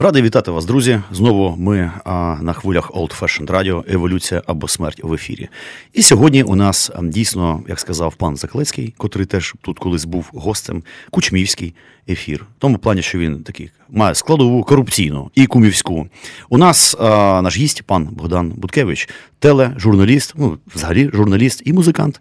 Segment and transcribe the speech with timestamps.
[0.00, 1.00] Радий вітати вас, друзі.
[1.12, 5.48] Знову ми а, на хвилях Old Fashioned Radio Еволюція або смерть в ефірі.
[5.92, 10.82] І сьогодні у нас дійсно, як сказав пан Заклецький, котрий теж тут колись був гостем,
[11.10, 11.74] кучмівський
[12.08, 12.46] ефір.
[12.58, 16.08] В тому плані, що він такий має складову корупційну і кумівську.
[16.48, 22.20] У нас а, наш гість, пан Богдан Буткевич, тележурналіст, ну взагалі журналіст і музикант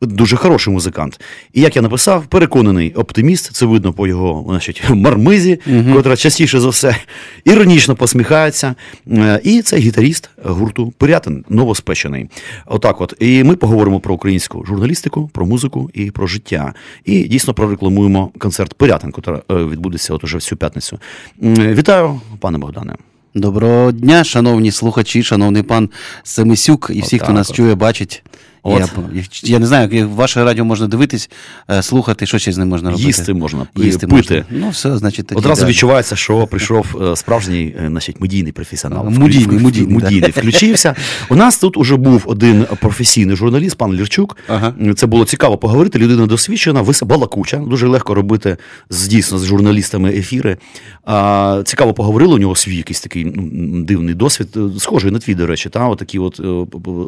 [0.00, 1.20] дуже хороший музикант.
[1.52, 5.94] І як я написав, переконаний оптиміст, це видно по його значить, мармизі, угу.
[5.94, 6.96] котра частіше за все
[7.44, 8.74] іронічно посміхається.
[9.10, 12.28] Е, і це гітаріст гурту Пирятин, новоспечений.
[12.66, 13.14] Отак от.
[13.20, 16.74] І ми поговоримо про українську журналістику, про музику і про життя.
[17.04, 20.98] І дійсно прорекламуємо концерт Пирятин, який е, відбудеться от уже всю п'ятницю.
[21.42, 22.94] Вітаю, пане Богдане.
[23.34, 25.90] Доброго дня, шановні слухачі, шановний пан
[26.22, 28.22] Семисюк і всі, хто нас чує, бачить.
[28.62, 28.90] От.
[29.12, 31.30] Я я не знаю, як ваше радіо можна дивитись,
[31.70, 33.06] е, слухати, що ще з ним можна робити.
[33.06, 34.44] Їсти можна, Їсти пити.
[34.50, 34.66] Можна.
[34.66, 35.68] Ну, все, значить, тоді Одразу да.
[35.68, 39.04] відчувається, що прийшов е, справжній е, значить, медійний професіонал.
[39.04, 40.40] Мудійний, мудійний, мудійний да.
[40.40, 40.94] включився.
[41.28, 44.36] У нас тут уже був один професійний журналіст, пан Лірчук.
[44.48, 44.74] Ага.
[44.96, 45.98] Це було цікаво поговорити.
[45.98, 48.56] Людина досвідчена, балакуча, дуже легко робити
[48.90, 50.56] дійсно з журналістами ефіри.
[51.04, 52.34] А, Цікаво поговорили.
[52.34, 56.20] У нього свій якийсь такий ну, дивний досвід, схожий на твій, до речі, та, отакий
[56.20, 56.40] от,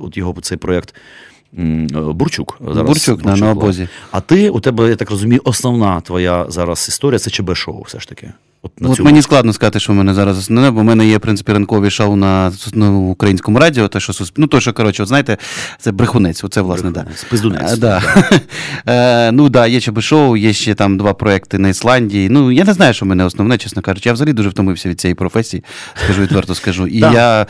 [0.02, 0.94] от його цей проєкт.
[1.52, 3.88] Бурчук зараз Бурчук на, на обозі.
[4.10, 8.00] А ти у тебе, я так розумію, основна твоя зараз історія це ЧБ шоу, все
[8.00, 8.32] ж таки.
[8.62, 9.08] От, на От цьому.
[9.08, 11.90] мені складно сказати, що в мене зараз основне, бо в мене є, в принципі, ранкові
[11.90, 15.36] шоу на, на українському радіо, те, що ну, то, що, коротше, от, знаєте,
[15.78, 16.44] це брехунець.
[16.44, 17.30] Оце, власне, брехунець, да.
[17.30, 17.78] Пиздунець.
[17.78, 18.02] Да.
[18.86, 22.28] е, ну, да, є ЧБ шоу, є ще там два проекти на Ісландії.
[22.28, 24.08] Ну, я не знаю, що в мене основне, чесно кажучи.
[24.08, 25.64] Я взагалі дуже втомився від цієї професії,
[26.04, 26.86] скажу відверто скажу.
[26.86, 27.46] І я,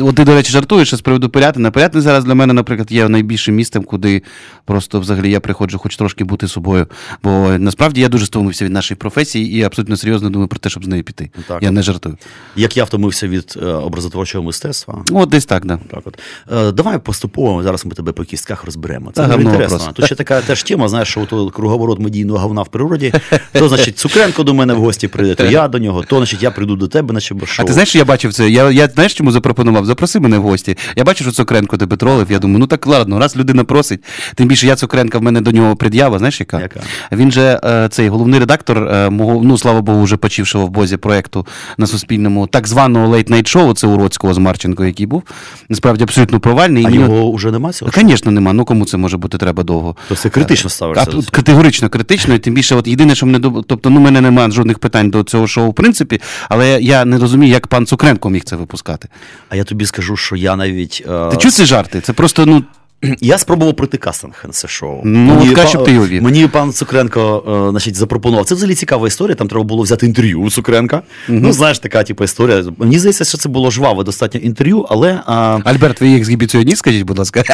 [0.00, 1.70] от ти, до речі, жартуєш що з приводу Пирятина.
[1.70, 4.22] Пирятин зараз для мене, наприклад, є найбільшим містом, куди
[4.64, 6.86] просто взагалі я приходжу, хоч трошки бути собою.
[7.22, 10.84] Бо насправді я дуже стомився від нашої професії і абсолютно серйозно думаю про те, щоб
[10.84, 11.30] з нею піти.
[11.36, 12.18] Ну, так, Я не жартую.
[12.56, 15.04] Як я втомився від е, образотворчого мистецтва.
[15.12, 15.78] От десь так, да.
[15.90, 16.18] так от.
[16.52, 19.12] Е, давай поступово, зараз ми тебе по кістках розберемо.
[19.14, 19.78] Це дуже інтересно.
[19.78, 19.94] Вопрос.
[19.94, 23.12] Тут ще така теж тема, знаєш, що то круговорот медійного говна в природі,
[23.52, 26.50] то, значить, Цукренко до мене в гості прийде, то я до нього, то, значить, я
[26.50, 27.64] прийду до тебе, наче шоу.
[27.64, 28.50] А ти знаєш, що я бачив це?
[28.50, 29.86] Я, я знаєш, чому запропонував?
[29.86, 30.76] Запроси мене в гості.
[30.96, 32.30] Я бачу, що Цукренко тебе тролив.
[32.30, 34.04] Я думаю, ну так ладно, раз людина просить.
[34.34, 36.60] Тим більше я Цукренка в мене до нього пред'ява, знаєш, яка?
[36.60, 36.80] яка?
[37.12, 41.46] Він же е, цей головний редактор мого, ну слава Богу, вже почившого в бозі проєкту
[41.78, 45.22] на Суспільному, так званого late-night-шоу, це Уроцького з Марченко, який був.
[45.68, 46.86] Насправді абсолютно провальний.
[46.86, 47.90] А його вже нема цього?
[47.94, 48.52] Звісно, нема.
[48.52, 49.96] Ну кому це може бути треба довго.
[50.08, 51.10] То це критично ставиться?
[51.18, 52.34] А, категорично критично.
[52.34, 55.46] І тим більше, от єдине, що мене тобто, ну, мене немає жодних питань до цього
[55.46, 59.08] шоу, в принципі, але я не розумію, як пан Цукренко міг це випускати.
[59.48, 61.04] А я тобі скажу, що я навіть.
[61.30, 62.00] Ти чув ці жарти?
[62.00, 62.64] Це просто, ну.
[63.20, 65.00] Я спробував пройти кастинг на це шоу.
[65.04, 66.22] Ну, мені, от, щоб ти його вів.
[66.22, 68.44] Мені пан Цукренко е, значить, запропонував.
[68.44, 69.34] Це взагалі цікава історія.
[69.34, 71.02] Там треба було взяти інтерв'ю у Цукренка.
[71.28, 71.38] Угу.
[71.42, 72.64] Ну, знаєш, така типу, історія.
[72.78, 75.20] Мені здається, що це було жваве достатньо інтерв'ю, але.
[75.26, 75.58] А...
[75.64, 77.44] Альберт, ви ексгібіціоніст, скажіть, будь ласка.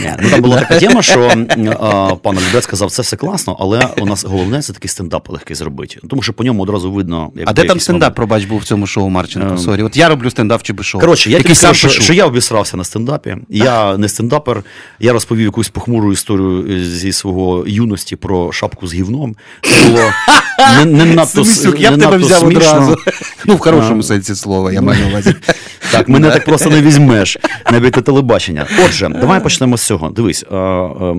[0.00, 1.30] Ні, ну, Там була така тема, що
[1.80, 5.56] а, пан Альберт сказав, це все класно, але у нас головне це такий стендап легкий
[5.56, 6.00] зробити.
[6.10, 7.30] Тому що по ньому одразу видно.
[7.34, 9.54] Як а де там стендап, пробач, був в цьому шоу Марченко?
[9.54, 9.58] Um...
[9.58, 9.82] Sorry.
[9.82, 11.00] От я роблю стендап чи би шоу.
[11.00, 13.36] Коротше, я сам що, що я обісрався на стендапі.
[13.48, 14.62] Я не стендапер,
[15.00, 19.36] я розповів якусь похмуру історію зі свого юності про шапку з гівном.
[19.62, 20.00] Це було
[20.76, 22.58] не, не надто Смісюк, Я б тебе взяв смішно.
[22.58, 22.96] одразу.
[23.48, 25.34] Ну, в хорошому сенсі слова, я маю на увазі.
[25.98, 27.38] Так, мене так просто не візьмеш,
[27.72, 28.66] навіть на телебачення.
[28.86, 30.08] Отже, давай почнемо з цього.
[30.08, 31.14] Дивись, а, а,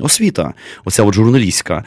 [0.00, 0.52] освіта,
[0.84, 1.84] оця от журналістська.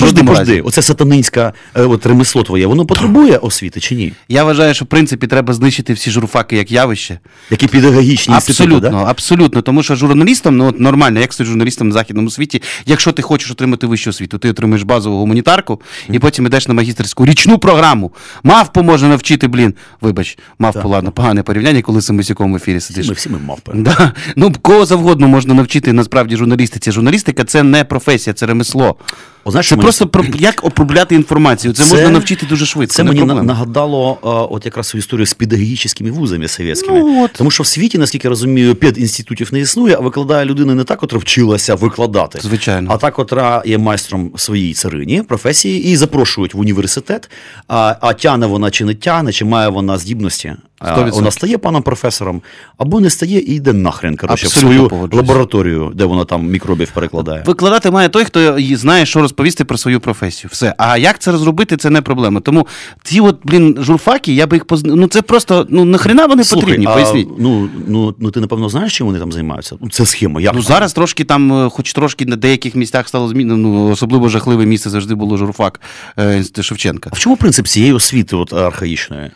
[0.00, 4.12] Пожди, пожди, оце сатанинське от ремесло твоє, воно потребує освіти чи ні?
[4.28, 7.18] Я вважаю, що в принципі треба знищити всі журфаки як явище.
[7.50, 9.10] Які педагогічні абсолютно, інститути, да?
[9.10, 13.22] Абсолютно, тому що журналістам, ну от нормально, як стати журналістом на західному світі, якщо ти
[13.22, 15.80] хочеш отримати вищу освіту, ти отримаєш базову гуманітарку
[16.10, 18.12] і потім йдеш на магістерську річну програму.
[18.42, 19.74] Мавпу можна навчити, блін.
[20.00, 23.08] Вибач, мавпу, ладно, погане порівняння, коли Самисюком в ефірі сидиш.
[23.08, 23.72] Ми всі ми мавпи.
[23.74, 24.12] Да.
[24.36, 26.92] Ну, кого завгодно можна навчити насправді журналістиці.
[26.92, 28.96] Журналістика це не професія, це ремесло.
[29.44, 29.82] О, знаєш, Це мені...
[29.82, 31.74] просто про як обробляти інформацію.
[31.74, 32.94] Це, це можна навчити дуже швидко.
[32.94, 33.42] Це мені проблема.
[33.42, 36.98] нагадало а, от якраз свою історію з педагогічними вузами совєтськими.
[36.98, 37.32] Ну, от.
[37.32, 40.96] Тому що в світі, наскільки я розумію, педінститутів не існує, а викладає людина не та,
[40.96, 42.90] котра вчилася викладати, Звичайно.
[42.92, 47.30] а та, котра є майстром своїй царині, професії, і запрошують в університет.
[47.68, 50.52] А а тяне вона чи не тяне, чи має вона здібності.
[50.86, 51.10] А, 100%.
[51.10, 52.42] Вона стає паном професором,
[52.78, 55.28] або не стає і йде нахрен коротше, в свою погоджуюсь.
[55.28, 57.42] лабораторію, де вона там мікробів перекладає.
[57.46, 60.50] Викладати має той, хто знає, що розповісти про свою професію.
[60.52, 60.74] Все.
[60.78, 62.40] А як це зробити, це не проблема.
[62.40, 62.66] Тому
[63.02, 64.94] ці от, блін, журфаки, я би їх позна...
[64.94, 67.28] Ну це просто, ну нахрена вони потрібні, а, поясніть.
[67.38, 69.76] ну, ну, ну ти напевно знаєш, чим вони там займаються?
[69.80, 70.40] Ну, це схема.
[70.40, 70.66] Як Ну там?
[70.68, 73.56] зараз трошки там, е, хоч трошки на деяких місцях стало змінено.
[73.56, 75.80] Ну особливо жахливе місце завжди було журфак
[76.18, 77.10] е, Шевченка.
[77.12, 79.30] А в чому принцип цієї освіти от, архаїчної?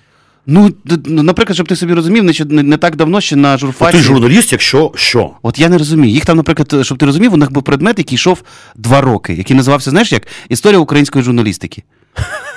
[0.50, 0.70] Ну,
[1.06, 3.96] ну, наприклад, щоб ти собі розумів, не, не, не так давно ще на журфаці...
[3.96, 5.30] А ти журналіст, якщо що?
[5.42, 6.14] От я не розумію.
[6.14, 8.42] Їх там, наприклад, щоб ти розумів, у них був предмет, який йшов
[8.76, 11.82] два роки, який називався, знаєш, як історія української журналістики.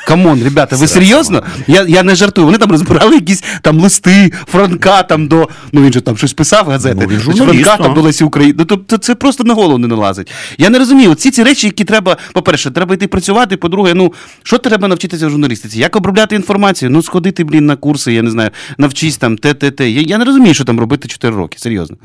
[0.08, 1.44] Come on, ребята, ви серйозно?
[1.68, 2.46] Я, я не жартую.
[2.46, 5.50] Вони там розбирали якісь там листи Франка там до.
[5.72, 6.98] Ну він же там щось писав газети.
[7.00, 7.20] Ну, він
[7.64, 8.56] Франка там до Лесі України.
[8.58, 10.32] Ну, тобто це просто на голову не налазить.
[10.58, 11.16] Я не розумію.
[11.16, 13.58] Ці ці речі, які треба, по-перше, треба йти працювати.
[13.58, 14.14] По-друге, ну
[14.44, 15.80] що треба навчитися в журналістиці?
[15.80, 16.90] Як обробляти інформацію?
[16.90, 19.90] Ну, сходити, блін, на курси, я не знаю, навчись там, те, те, те.
[19.90, 21.98] Я, я не розумію, що там робити 4 роки, серйозно.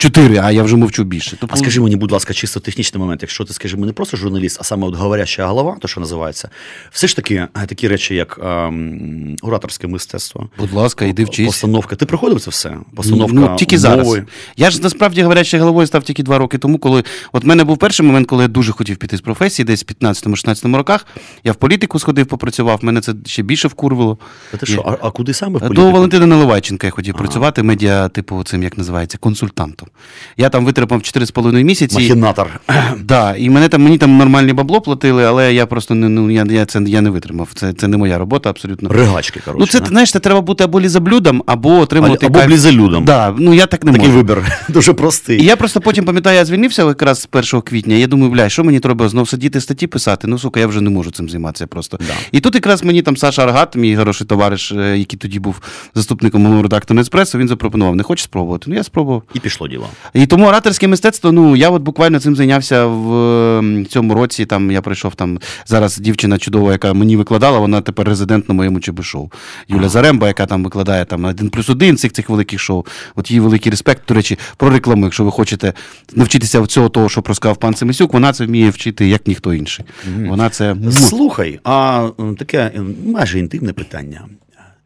[0.00, 1.36] Чотири, а я вже мовчу більше.
[1.40, 4.56] Тобто, А скажи мені, будь ласка, чисто технічний момент, якщо ти скажімо, не просто журналіст,
[4.60, 6.50] а саме от говоряща голова, то що називається,
[6.90, 11.46] все ж таки е, такі речі, як ем, ораторське мистецтво, будь ласка, йди вчись.
[11.46, 11.96] постановка.
[11.96, 12.76] Ти проходив це все?
[12.96, 14.18] Постановка ну, тільки зараз.
[14.56, 18.06] Я ж насправді говорячи головою став тільки два роки тому, коли от мене був перший
[18.06, 21.06] момент, коли я дуже хотів піти з професії, десь в 15-16 роках.
[21.44, 22.78] Я в політику сходив, попрацював.
[22.82, 24.18] Мене це ще більше вкурвило.
[24.50, 25.90] Та ти що, а, а куди саме в До?
[25.90, 29.87] Валентина Наливайченка я хотів працювати, медіа, типу, цим як називається, консультантом.
[30.36, 31.94] Я там витримав 4,5 місяці.
[31.94, 32.60] Махінатор.
[33.04, 36.46] Да, і мене там мені там нормальні бабло платили, але я просто не ну я,
[36.50, 37.48] я це я не витримав.
[37.54, 38.88] Це, це не моя робота абсолютно.
[38.88, 39.60] Ригачки, коротше.
[39.60, 39.86] Ну, це да?
[39.86, 42.48] знаєш, це треба бути або лізоблюдом, або отримувати або кайф.
[42.48, 43.04] блізелюдом.
[43.04, 44.18] Да, ну я так не Такий можу.
[44.18, 45.40] вибір дуже простий.
[45.40, 47.94] І я просто потім пам'ятаю, я звільнився якраз з 1 квітня.
[47.94, 50.26] Я думаю, бля, що мені треба знов сидіти статті писати?
[50.26, 51.96] Ну сука, я вже не можу цим займатися просто.
[51.96, 52.14] Да.
[52.32, 55.60] І тут якраз мені там Саша Аргат, мій хороший товариш, е, який тоді був
[55.94, 58.64] заступником редактора Еспресо, він запропонував, не хочеш спробувати?
[58.68, 59.22] Ну я спробував.
[59.34, 59.77] І пішло діло.
[60.14, 64.46] І тому ораторське мистецтво, ну я от буквально цим зайнявся в е, цьому році.
[64.46, 68.80] Там я прийшов там зараз дівчина чудова, яка мені викладала, вона тепер резидент на моєму
[68.80, 69.30] ЧБ шоу.
[69.68, 72.86] Юля Заремба, яка там викладає там один плюс один цих цих великих шоу.
[73.14, 74.02] От їй великий респект.
[74.08, 75.72] До речі, про рекламу, якщо ви хочете
[76.14, 79.84] навчитися цього того, що розказав пан Семисюк, вона це вміє вчити як ніхто інший.
[80.28, 80.76] Вона це.
[80.90, 82.08] Слухай, а
[82.38, 84.20] таке е, майже інтимне питання.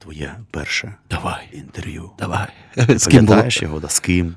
[0.03, 1.49] Твоє перше Давай.
[1.53, 2.11] інтерв'ю.
[2.19, 2.47] Давай.
[2.77, 3.29] З ким було?
[3.29, 3.89] Пам'ятаєш його, да?
[3.89, 4.35] з ким?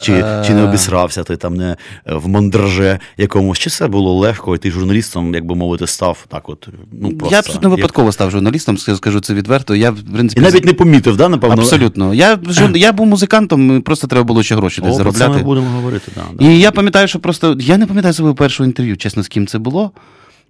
[0.00, 1.76] Чи, чи не обісрався ти там не
[2.06, 3.58] е, в мандраже якомусь?
[3.58, 7.34] Чи все було легко, і ти журналістом, як би мовити, став так от, ну просто.
[7.34, 9.74] Я абсолютно як- випадково став журналістом, скажу це відверто.
[9.74, 9.98] Я, в
[10.36, 11.62] І навіть не помітив, да, напевно?
[11.62, 12.14] Абсолютно.
[12.14, 15.42] Я, жур- я був музикантом, просто треба було ще гроші десь О, про це заробляти.
[15.42, 16.46] ми будемо говорити, да, да.
[16.50, 19.58] І я пам'ятаю, що просто я не пам'ятаю свого першого інтерв'ю, чесно, з ким це
[19.58, 19.90] було.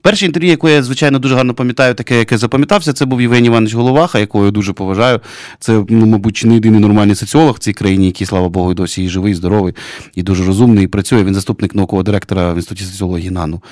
[0.03, 3.75] Перше інтерв'ю, яке я, звичайно, дуже гарно пам'ятаю, таке, яке запам'ятався, це був Євгеній Іванович
[3.75, 5.21] Головаха, якого я дуже поважаю.
[5.61, 9.05] Це, ну, мабуть, не єдиний нормальний соціолог в цій країні, який, слава Богу, і досі
[9.05, 9.75] і живий, і здоровий,
[10.15, 11.25] і дуже розумний, і працює.
[11.25, 13.63] Він заступник наукового директора в інституті соціології НАНу.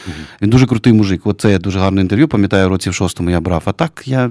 [0.43, 1.21] Він дуже крутий мужик.
[1.25, 3.62] Оце я дуже гарне інтерв'ю, пам'ятаю, році в шостому я брав.
[3.65, 4.31] А так я,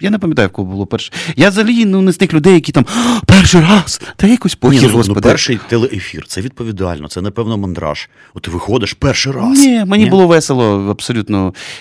[0.00, 1.12] я не пам'ятаю, в кого було перше.
[1.36, 2.86] Я взагалі ну, не з тих людей, які там
[3.26, 8.08] перший раз, та якось Ні, похір, ну, ну, перший телеефір, це відповідально, це напевно мандраж.
[8.34, 9.58] От ти виходиш перший раз.
[9.58, 11.17] Ні, мені було весело, абсолютно.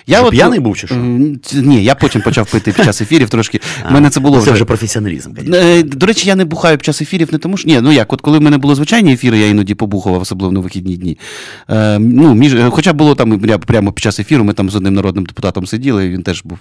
[0.08, 0.96] Я Що, п'яний був чи що?
[1.54, 3.60] Ні, я потім почав пити під час ефірів трошки.
[3.90, 4.52] У мене це було Це вже.
[4.52, 5.32] вже професіоналізм.
[5.54, 8.14] Е, До речі, я не бухаю під час ефірів, не тому що ні, ну як,
[8.14, 11.18] от коли в мене були звичайні ефіри, я іноді побухував, особливо на вихідні дні.
[11.70, 14.94] Е, ну, між, е, хоча було там прямо під час ефіру, ми там з одним
[14.94, 16.58] народним депутатом сиділи, і він теж був.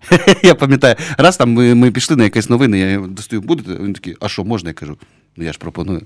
[0.42, 3.82] я пам'ятаю, раз там ми, ми пішли на якісь новини, я достаю, будете?
[3.84, 4.70] Він такий, а що, можна?
[4.70, 4.96] Я кажу,
[5.36, 6.02] ну я ж пропоную.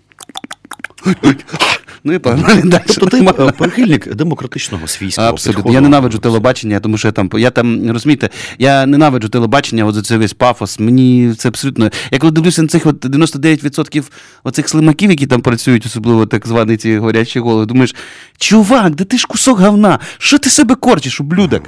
[2.05, 2.83] Ну і погнали далі.
[2.87, 5.59] Тобто ти прихильник демократичного свійського Абсолютно.
[5.59, 5.75] підходу.
[5.75, 10.03] Я ненавиджу телебачення, тому що я там, я там, розумієте, я ненавиджу телебачення, от за
[10.03, 10.81] цей весь пафос.
[10.81, 11.91] Мені це абсолютно.
[12.11, 14.05] Я коли дивлюся на цих от 99%
[14.45, 17.95] оцих слимаків, які там працюють, особливо так звані ці горячі голови, думаєш,
[18.39, 21.63] чувак, да ти ж кусок говна, що ти себе корчиш, ублюдок?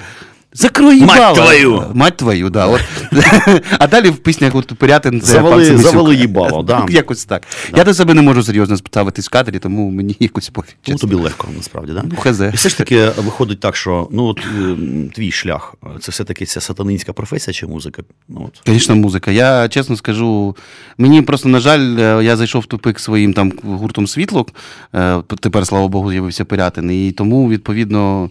[0.57, 1.83] Закрой Мать твою!
[1.95, 2.67] Мать твою, да.
[2.67, 2.81] От.
[3.79, 5.91] а далі в піснях от Пирятин це Завали- пан Семисюк.
[5.91, 6.87] завали їбало, да.
[6.89, 7.43] Якось так.
[7.77, 10.75] Я до себе не можу серйозно ставитись в кадрі, тому мені якось пофіг.
[10.89, 11.09] Ну, чесно.
[11.09, 12.05] тобі легко, насправді, да?
[12.05, 12.41] Ну, хз.
[12.41, 14.77] І все ж таки виходить так, що ну от е,
[15.15, 18.03] твій шлях, це все-таки ця сатанинська професія чи музика?
[18.29, 18.61] Ну, от.
[18.67, 19.31] Звісно, музика.
[19.31, 20.57] Я чесно скажу,
[20.99, 24.47] мені просто, на жаль, е, я зайшов в тупик своїм там гуртом світло.
[24.95, 26.91] Е, Тепер, слава Богу, з'явився Пирятин.
[26.91, 28.31] І тому, відповідно,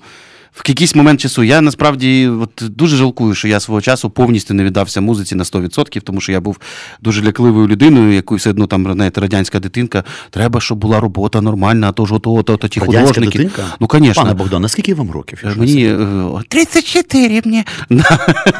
[0.56, 4.64] в якийсь момент часу я насправді от, дуже жалкую, що я свого часу повністю не
[4.64, 6.60] віддався музиці на 100%, тому що я був
[7.02, 10.04] дуже лякливою людиною, яку все одно там знаєте, радянська дитинка.
[10.30, 13.38] Треба, щоб була робота нормальна, а то ж ото, ото, ті Радянська художники.
[13.38, 13.64] дитинка?
[13.80, 14.24] Ну, звісно.
[14.24, 15.44] Пане Богдан, наскільки вам років?
[15.58, 15.96] Мені це?
[15.96, 17.64] е, 34 мені.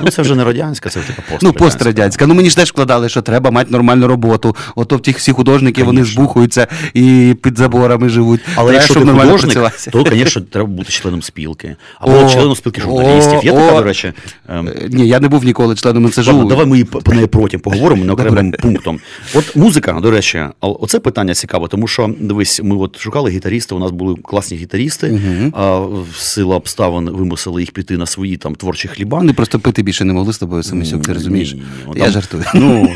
[0.02, 1.48] Ну це вже не радянська, це така пострадянська.
[1.48, 2.28] Ну, пострадянська.
[2.28, 4.56] Ну мені ж теж вкладали, що треба мати нормальну роботу.
[4.76, 8.42] Ото тих всі художники вони збухуються і під заборами живуть.
[8.46, 9.92] Але Треба, якщо щоб ти нормально художник, працювався.
[9.92, 11.76] то, звісно, треба бути членом спілки.
[12.00, 13.40] Або О, членом спілки журналістів.
[13.44, 14.14] Є така, до речі.
[14.50, 16.12] ем, Е, Ні, я не був ніколи членом.
[16.18, 19.00] Ладно, давай ми по неї потім поговоримо не окремим пунктом.
[19.36, 23.76] От музика, до речі, а оце питання цікаве, тому що дивись, ми от шукали гітаристи,
[23.76, 25.20] у нас були класні гітаристи,
[25.54, 29.18] а в силу обставин вимусили їх піти на свої там творчі хліба.
[29.18, 31.54] Вони просто пити більше не могли з тобою, Самисюк, ти розумієш?
[31.54, 31.64] Ні.
[31.96, 32.44] Я жартую.
[32.56, 32.90] Ну,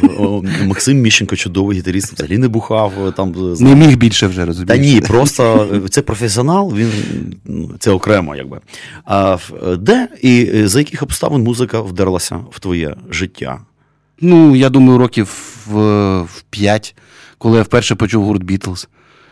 [0.66, 2.94] Максим Міщенко, чудовий гітарист, взагалі не бухав.
[3.18, 6.92] Там, Не міг більше вже, Та ні, просто е, це професіонал, він
[7.46, 8.60] ну, це окремо, якби.
[9.06, 9.38] А
[9.78, 13.60] де і е, за яких обставин музика вдерлася в твоє життя?
[14.22, 15.30] Ну, я думаю, років
[15.68, 15.80] в,
[16.22, 16.96] в 5,
[17.38, 18.88] коли я вперше почув гурт Бітлз.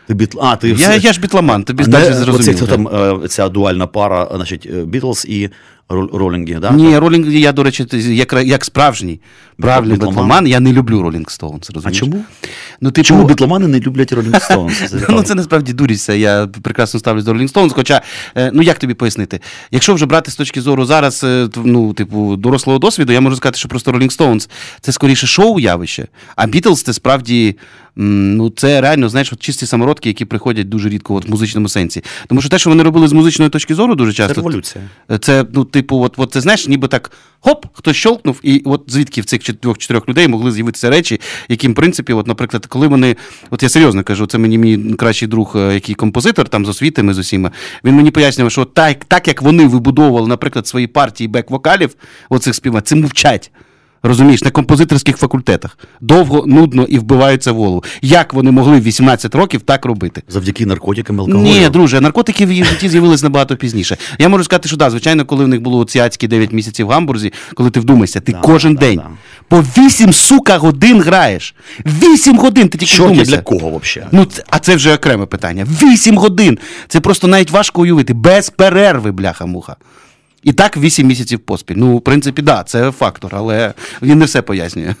[0.06, 0.38] Ти бітл...
[0.42, 2.62] А, ти Я, все- я ж бітломан, тобі здається зрозуміло.
[2.62, 2.88] оце, там
[3.24, 5.50] е, ця дуальна пара, значить, Бітлз і
[5.88, 6.70] Ролінги, да?
[6.70, 9.20] Ні, Ролінг, я, до речі, як, як справжній
[9.58, 10.14] правильний Бітломан?
[10.14, 12.24] бітломан, я не люблю Ролінг Стоунс, А чому?
[12.80, 14.94] Ну, типу, Чому бітломани не люблять Ролінг Стоунс?
[15.08, 18.02] Ну, це насправді дурість, я прекрасно ставлюсь до Rolling Stones, Хоча,
[18.36, 19.40] е, ну як тобі пояснити,
[19.70, 23.58] якщо вже брати з точки зору зараз, е, ну, типу, дорослого досвіду, я можу сказати,
[23.58, 24.48] що просто Rolling Stones
[24.80, 27.56] це скоріше шоу-явище, а Beatles це справді.
[27.96, 32.04] Ну, це реально, знаєш, от чисті самородки, які приходять дуже рідко от, в музичному сенсі.
[32.28, 34.34] Тому що те, що вони робили з музичної точки зору, дуже Це часто.
[34.34, 34.84] революція.
[35.20, 39.20] Це, ну, типу, от, от це знаєш, ніби так хоп, хтось щолкнув, і от звідки
[39.20, 43.16] в цих двох-чотирьох людей могли з'явитися речі, яким, в принципі, от, наприклад, коли вони,
[43.50, 47.14] от я серйозно кажу, це мені мій кращий друг, е, який композитор там з освітами,
[47.14, 47.50] з усіма,
[47.84, 51.90] він мені пояснював, що так, так як вони вибудовували, наприклад, свої партії бек-вокалів,
[52.28, 53.50] оцих співак, це мовчать.
[54.02, 57.84] Розумієш, на композиторських факультетах довго, нудно і вбиваються в голову.
[58.02, 60.22] Як вони могли в 18 років так робити?
[60.28, 61.42] Завдяки наркотикам, алкоголю.
[61.42, 63.96] Ні, друже, наркотики в їх житті з'явились набагато пізніше.
[64.18, 66.90] Я можу сказати, що да, звичайно, коли в них було ці адські 9 місяців в
[66.90, 69.06] гамбурзі, коли ти вдумайся, ти Да, кожен да, день да.
[69.48, 71.54] по 8 сука годин граєш.
[71.86, 73.32] 8 годин ти тільки Чорт вдумайся.
[73.32, 74.08] для кого взагалі?
[74.12, 75.66] Ну, а це вже окреме питання.
[75.82, 76.58] 8 годин.
[76.88, 78.14] Це просто навіть важко уявити.
[78.14, 79.76] Без перерви, бляха-муха.
[80.48, 81.74] І так 8 місяців поспіль.
[81.78, 84.94] Ну, в принципі, да, це фактор, але він не все пояснює.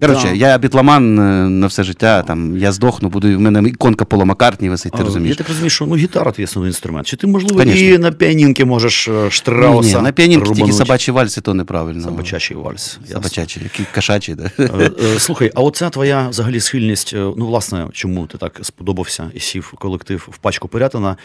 [0.00, 0.34] Коротше, Да.
[0.34, 4.70] я бітломан е, на все життя, там, я здохну, буду, в мене іконка Пола Маккартні
[4.70, 5.36] висить, ти А, Я розумієш?
[5.36, 7.06] так розумію, що ну, гітара твій основний інструмент.
[7.06, 7.86] Чи ти, можливо, Конечно.
[7.86, 12.02] і на піанінки можеш е, Ні, ні, на піанінки тільки собачі вальси, то неправильно.
[12.04, 12.98] Собачачий вальс.
[13.12, 14.50] Собачачі, які кашачі, да.
[14.58, 19.72] Е, Слухай, а оця твоя взагалі схильність, ну, власне, чому ти так сподобався і сів
[19.78, 21.16] колектив в пачку Порятина,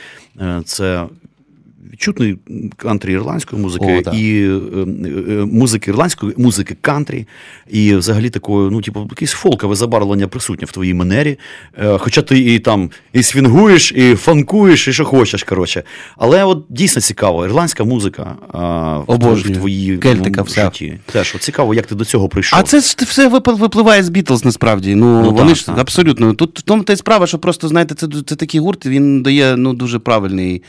[0.42, 1.06] е, це
[1.96, 2.38] відчутний
[2.78, 7.28] кантрі ірландської музики О, і е, е, музики ірландської, музики кантрі,
[7.70, 11.38] і взагалі такої, ну, типу, якесь фолкове забарвлення присутнє в твоїй манері.
[11.78, 15.84] Е, Хоча ти і там і свінгуєш, і фанкуєш, і що хочеш, коротше.
[16.18, 18.36] Але от дійсно цікаво, ірландська музика
[19.08, 19.56] Обожнюю.
[19.56, 20.64] в твоїй Кельтика ну, вся.
[20.64, 20.98] житті.
[21.12, 22.60] Теж от цікаво, як ти до цього прийшов.
[22.60, 24.96] А це ж все випливає з Бітлз насправді.
[24.96, 26.34] Ну, Ну, вони так, ж так, абсолютно.
[26.34, 29.58] Тут в тому та й справа, що просто, знаєте, це, це такий гурт, він дає
[29.58, 30.62] ну, дуже правильний.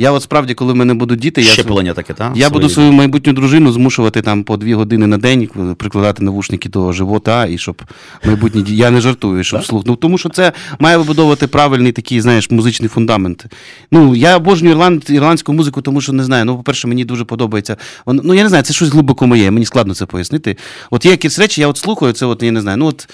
[0.00, 2.32] Я от справді, коли в мене будуть діти, я, Щеплення таке, так?
[2.36, 6.92] я буду свою майбутню дружину змушувати там по дві години на день прикладати навушники до
[6.92, 7.82] живота, і щоб
[8.26, 9.82] майбутні ді- Я не жартую, щоб слух.
[9.86, 13.44] Ну тому що це має вибудовувати правильний такий, знаєш, музичний фундамент.
[13.92, 16.44] Ну, я обожнюю ірланд, ірландську музику, тому що не знаю.
[16.44, 17.76] Ну, по-перше, мені дуже подобається.
[18.06, 20.56] Вон- Ну, я не знаю, це щось глибоко моє, мені складно це пояснити.
[20.90, 22.76] От є якісь речі, я от слухаю, це от я не знаю.
[22.76, 23.08] Ну, от,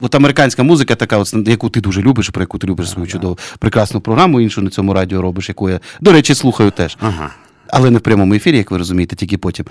[0.00, 3.38] от американська музика, така, от, яку ти дуже любиш, про яку ти любиш свою чудову
[3.58, 6.96] прекрасну програму, іншу на цьому радіо робиш, яку я, до речі, слухаю теж.
[7.00, 7.30] Ага.
[7.76, 9.66] Але не в прямому ефірі, як ви розумієте, тільки потім,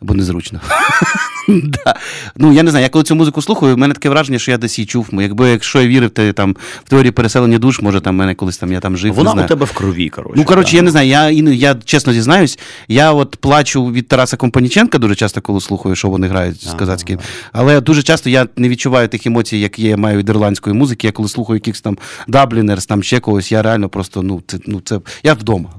[0.00, 0.60] бо незручно.
[1.48, 1.94] да.
[2.36, 4.58] Ну, я не знаю, я коли цю музику слухаю, в мене таке враження, що я
[4.58, 5.08] десь її чув.
[5.12, 8.72] Якби якщо я вірив те, там, в теорії переселення душ, може там мене колись там
[8.72, 9.14] я там жив.
[9.14, 9.46] Вона не знаю.
[9.46, 10.34] у тебе в крові, коротше.
[10.36, 10.76] Ну, коротше, да.
[10.76, 15.40] я не знаю, я, я чесно зізнаюсь, я от плачу від Тараса Компаніченка дуже часто,
[15.40, 17.18] коли слухаю, що вони грають з казацьким.
[17.52, 21.06] Але дуже часто я не відчуваю тих емоцій, як я маю від ірландської музики.
[21.06, 21.98] Я коли слухаю якихось там
[22.28, 25.70] Даблінерс, там ще когось, я реально просто, ну, це, ну, це я вдома.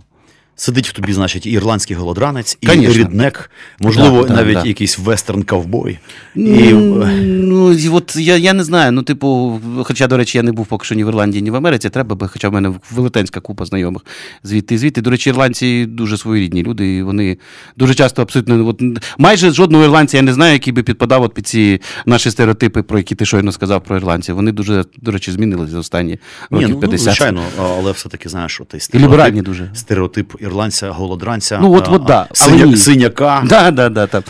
[0.60, 3.04] Сидить в тобі, значить, і ірландський голодранець, і Конечно.
[3.04, 4.64] ріднек, можливо, Да, да, навіть да.
[4.66, 5.98] якийсь вестерн-ковбой.
[6.36, 6.74] І...
[6.74, 8.92] Ну, і от я, я не знаю.
[8.92, 11.56] Ну, типу, хоча, до речі, я не був поки що ні в Ірландії, ні в
[11.56, 11.90] Америці.
[11.90, 14.02] Треба би, хоча в мене велетенська купа знайомих
[14.44, 15.02] звідти звідти.
[15.02, 17.38] До речі, ірландці дуже своєрідні люди, і вони
[17.78, 18.68] дуже часто абсолютно.
[18.68, 18.82] От,
[19.18, 22.98] майже жодного ірландця я не знаю, який би підпадав от під ці наші стереотипи, про
[22.98, 24.36] які ти щойно сказав про ірландців.
[24.36, 26.20] Вони дуже, до речі, змінилися за останні
[26.52, 27.06] років ну, ну, 50.
[27.06, 29.70] звичайно, але все-таки, знаєш, що той І ліберальні стереотип, дуже.
[29.74, 33.44] стереотип ірландця, голодранця, Ну, от, от, да, але синя, синяка.
[33.50, 34.24] Да, да, да, там,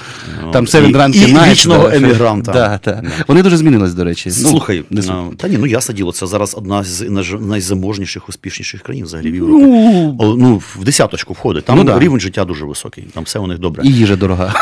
[0.46, 1.96] Ну, там і Nights, вічного да.
[1.96, 2.52] емігранта.
[2.52, 3.02] Да, да.
[3.02, 3.10] Да.
[3.28, 4.30] Вони дуже змінились, до речі.
[4.42, 5.38] Ну, Слухай, не суть.
[5.38, 7.06] та ні, ну ясне діло, це зараз одна з
[7.40, 9.66] найзаможніших, успішніших країн взагалі в Європі.
[9.66, 11.66] Ну, ну, в десяточку входить.
[11.66, 13.84] Там Ну, рівень життя дуже високий, там все у них добре.
[13.86, 14.54] і їжа дорога.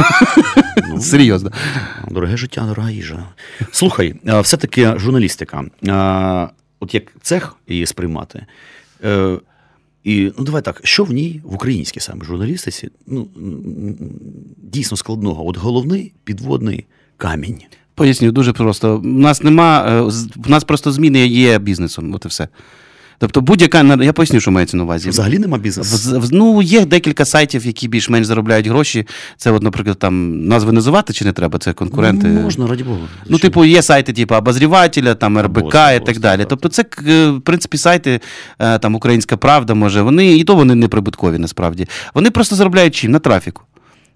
[0.90, 1.52] Ну, Серйозно.
[2.10, 3.24] Дороге життя, дорога їжа.
[3.72, 5.64] Слухай, все-таки журналістика.
[6.80, 8.46] От як цех її сприймати.
[10.04, 13.28] І ну давай так, що в ній в українській саме журналістиці ну,
[14.58, 15.48] дійсно складного?
[15.48, 16.86] От головний підводний
[17.18, 17.62] камінь.
[17.96, 18.98] Поясню, дуже просто.
[18.98, 20.02] У нас нема, е,
[20.46, 22.48] у нас просто зміни є бізнесом, от і все.
[23.20, 25.10] Тобто будь-яка, я поясню, що мається на увазі.
[25.10, 26.22] Взагалі нема бізнесу.
[26.32, 29.08] Ну, є декілька сайтів, які більш-менш заробляють гроші.
[29.38, 32.28] Це, от, наприклад, там назви називати чи не треба, це конкуренти.
[32.28, 33.00] Ну, можна, раді Богу.
[33.30, 36.40] Ну, типу, є сайти, типу обозрівателя, там РБК і так далі.
[36.40, 36.48] так.
[36.48, 38.20] Тобто, це, е, в принципі, сайти,
[38.60, 41.88] е, там Українська Правда, може, вони і то вони не прибуткові насправді.
[42.14, 43.12] Вони просто заробляють чим?
[43.12, 43.64] На трафіку.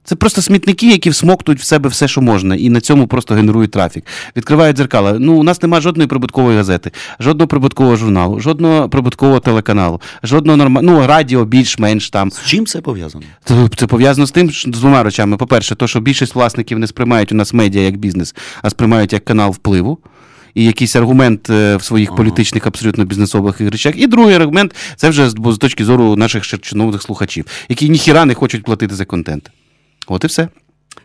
[0.04, 3.72] Це просто смітники, які всмоктують в себе все, що можна, і на цьому просто генерують
[3.72, 4.04] трафік.
[4.38, 5.16] Відкривають дзеркала.
[5.20, 11.00] Ну, у нас немає жодної прибуткової газети, жодного прибуткового журналу, жодного прибуткового телеканалу, жодного нормального,
[11.02, 12.32] ну, радіо більш-менш там.
[12.32, 13.24] З чим це пов'язано?
[13.46, 15.38] Це- Це пов'язано з тим, що з двома речами.
[15.38, 19.26] По-перше, то, що більшість власників не сприймають у нас медіа як бізнес, а сприймають як
[19.26, 19.98] канал впливу.
[20.56, 23.94] І якийсь аргумент е, в своїх політичних, абсолютно бізнесових речах.
[23.98, 26.58] І другий аргумент це вже з точки зору наших ще
[27.00, 29.52] слухачів, які ніхіра не хочуть платити за контент.
[30.08, 30.48] От і все.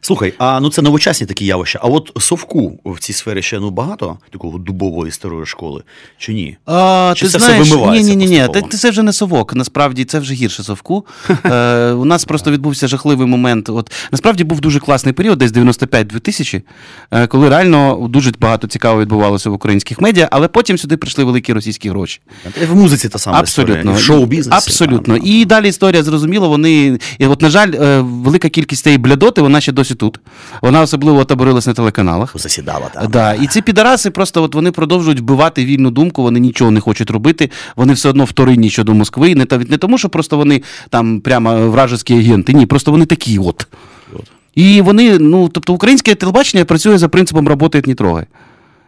[0.01, 1.81] Слухай, а ну це новочасні такі явища.
[1.83, 5.83] А от совку в цій сфері ще ну багато такого дубової старої школи,
[6.19, 6.57] чи ні?
[6.67, 8.39] А, Чи ти це знаєш, ні, вимивається ні, ні, ні.
[8.39, 8.69] поступово?
[8.71, 9.55] Це, це вже не совок.
[9.55, 11.07] Насправді це вже гірше совку.
[11.45, 13.69] Е, у нас просто відбувся жахливий момент.
[13.69, 16.63] От насправді був дуже класний період, десь 95-2000,
[17.11, 21.53] е, коли реально дуже багато цікавого відбувалося в українських медіа, але потім сюди прийшли великі
[21.53, 22.21] російські гроші.
[22.69, 23.75] В музиці та сама Абсолютно.
[23.75, 24.67] історія, в шоу-бізнесі.
[24.67, 25.15] Абсолютно.
[25.15, 26.49] Та, та, І далі історія зрозуміло.
[26.49, 30.21] Вони і от, на жаль, е, велика кількість цієї блядоти, вона ще досі тут.
[30.63, 32.35] Вона особливо таборилась на телеканалах.
[32.39, 33.11] Засідала там.
[33.11, 37.11] Да, і ці підараси просто от вони продовжують вбивати вільну думку, вони нічого не хочуть
[37.11, 37.51] робити.
[37.77, 39.35] Вони все одно вторинні щодо Москви.
[39.35, 42.53] Не не тому, що просто вони там прямо вражеські агенти.
[42.53, 43.67] Ні, просто вони такі от.
[44.13, 44.25] От.
[44.55, 48.27] І вони, ну тобто, українське телебачення працює за принципом «работает, не трогай.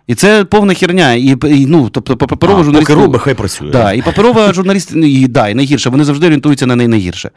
[0.08, 1.14] І це повна херня.
[1.14, 3.00] І, і ну, тобто, паперова журналістика.
[3.00, 3.70] поки хай працює.
[3.70, 7.30] Да, і паперова журналіст, ну, і, да, і найгірше, вони завжди орієнтуються на неї найгірше.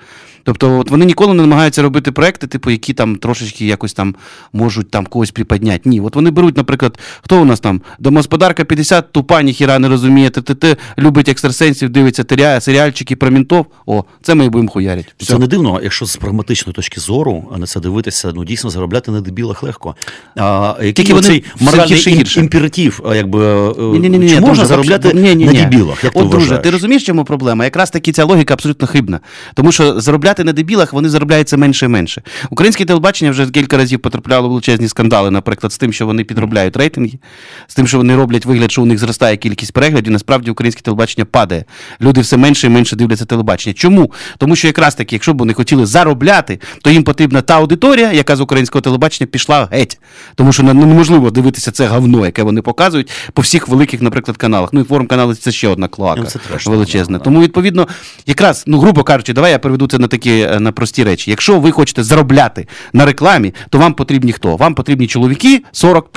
[0.43, 4.15] Тобто, от вони ніколи не намагаються робити проекти, типу, які там трошечки якось там
[4.53, 5.89] можуть там когось приподняти.
[5.89, 7.81] Ні, от вони беруть, наприклад, хто у нас там?
[7.99, 12.25] Домосподарка 50, тупа, ніхіра не розуміє, ТТТ, любить екстрасенсів, дивиться
[12.61, 13.65] серіальчики про мінтов.
[13.85, 15.11] О, це ми і будемо хуярити.
[15.17, 19.21] Це не дивно, якщо з прагматичної точки зору на це дивитися, ну дійсно заробляти на
[19.21, 19.95] дебілах легко.
[20.35, 26.03] А, Тільки вони моральний імператив, якби е, Ні-ні-ні, чи можна заробляти на дебілах?
[26.03, 27.63] Як ти От, друже, ти розумієш, чому проблема?
[27.63, 29.19] Якраз таки ця логіка абсолютно хибна.
[29.53, 32.21] Тому що заробляти на дебілах вони заробляються менше і менше.
[32.49, 37.19] Українське телебачення вже кілька разів потрапляло величезні скандали, наприклад, з тим, що вони підробляють рейтинги,
[37.67, 40.13] з тим, що вони роблять вигляд, що у них зростає кількість переглядів.
[40.13, 41.65] Насправді українське телебачення падає.
[42.01, 43.73] Люди все менше і менше дивляться телебачення.
[43.73, 44.11] Чому?
[44.37, 48.35] Тому що якраз таки, якщо б вони хотіли заробляти, то їм потрібна та аудиторія, яка
[48.35, 49.99] з українського телебачення пішла геть.
[50.35, 54.69] Тому що ну, неможливо дивитися це говно, яке вони показують по всіх великих, наприклад, каналах.
[54.73, 56.27] Ну і форум канали це ще одна клоака Ну,
[56.71, 57.19] величезна.
[57.19, 57.87] Тому відповідно,
[58.25, 61.31] якраз, ну грубо кажучи, давай я переведу це на такі е, на прості речі.
[61.31, 64.55] Якщо ви хочете заробляти на рекламі, то вам потрібні хто?
[64.55, 66.09] Вам потрібні чоловіки 40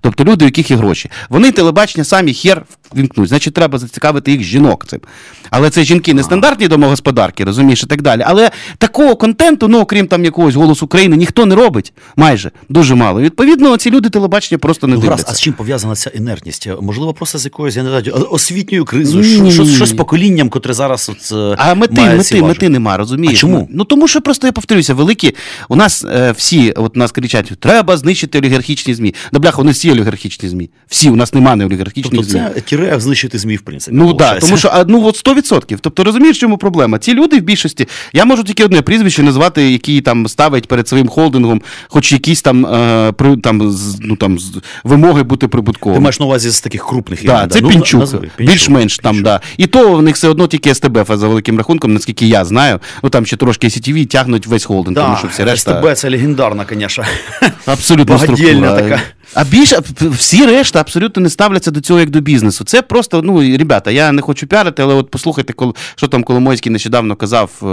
[0.00, 1.10] тобто люди, у яких є гроші.
[1.28, 2.62] Вони телебачення самі хер
[2.96, 3.28] вімкнуть.
[3.28, 5.00] Значить, треба зацікавити їх жінок цим.
[5.50, 8.22] Але це жінки не стандартні домогосподарки, розумієш, і так далі.
[8.26, 11.92] Але такого контенту, ну окрім там якогось голосу України, ніхто не робить.
[12.16, 13.20] Майже дуже мало.
[13.20, 15.26] Відповідно, ці люди телебачення просто не Ну, дивляться.
[15.28, 16.68] а з чим пов'язана ця інертність?
[16.80, 19.52] Можливо, просто з якоюсь я не знаю, освітньою кризою, Ні-ні-ні.
[19.52, 22.42] що, що, що з поколінням, котре зараз от, е, А мети, має мети, важелі?
[22.42, 23.38] мети нема, розумієш?
[23.38, 23.68] А чому?
[23.70, 25.34] Ну тому що просто я повторюся, великі.
[25.68, 29.14] У нас е, всі, от нас кричать, треба знищити олігархічні ЗМІ.
[29.32, 30.70] Да бляха, вони всі олігархічні ЗМІ.
[30.88, 32.40] Всі, у нас немає олігархічних Тобто ЗМІ.
[32.54, 33.96] це тіре знищити ЗМІ, в принципі.
[33.96, 35.78] Ну так, тому що а, ну от 100%.
[35.80, 36.98] Тобто розумієш, чому проблема?
[36.98, 37.88] Ці люди в більшості.
[38.12, 42.66] Я можу тільки одне прізвище назвати, які там ставить перед своїм холдингом, хоч якісь там,
[42.66, 44.52] е, при, там, з- ну, там з-
[44.84, 46.02] вимоги бути Ти прибутковим.
[46.02, 49.40] маєш на увазі з таких крупних Да, це Ну, Пінчук, більш-менш там, да.
[49.56, 52.80] І то в них все одно тільки СТБ за великим рахунком, наскільки я знаю.
[53.02, 56.66] Ну там ще трошки ICTV тягнуть весь холдинг, тому що всі решта СТБ це легендарна,
[56.72, 57.04] звісно.
[57.66, 58.82] абсолютно багадільна структура.
[58.96, 59.00] така.
[59.34, 62.64] А більше всі решта абсолютно не ставляться до цього як до бізнесу.
[62.64, 65.54] Це просто, ну, ребята, я не хочу піарити, але от послухайте,
[65.96, 67.64] що там Коломойський нещодавно казав е,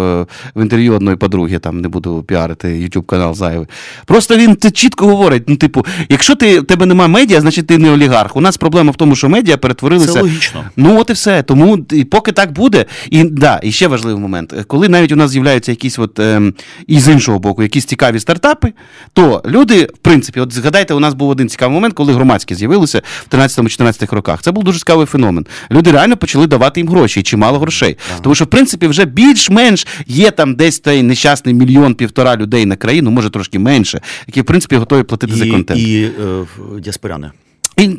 [0.55, 3.67] в інтерв'ю одної подруги, там не буду піарити YouTube канал зайвий.
[4.05, 7.91] Просто він це чітко говорить: ну, типу, якщо ти тебе немає медіа, значить ти не
[7.91, 8.35] олігарх.
[8.35, 10.13] У нас проблема в тому, що медіа перетворилися.
[10.13, 10.63] Це логічно.
[10.75, 11.43] Ну, от і все.
[11.43, 15.31] Тому і поки так буде, і да, і ще важливий момент, коли навіть у нас
[15.31, 16.41] з'являються якісь, от, е,
[16.87, 18.73] і з іншого боку, якісь цікаві стартапи,
[19.13, 23.01] то люди, в принципі, от згадайте, у нас був один цікавий момент, коли громадські з'явилися
[23.29, 24.41] в 13-14 роках.
[24.41, 25.45] Це був дуже цікавий феномен.
[25.71, 27.97] Люди реально почали давати їм гроші і чимало грошей.
[28.11, 28.19] Ага.
[28.19, 32.75] Тому що, в принципі, вже більш-менш є там десь той нещасний мільйон півтора людей на
[32.75, 35.79] країну, може трошки менше, які в принципі готові платити і, за контент.
[35.79, 36.45] І е,
[36.79, 37.31] діаспоряни.
[37.81, 37.89] І,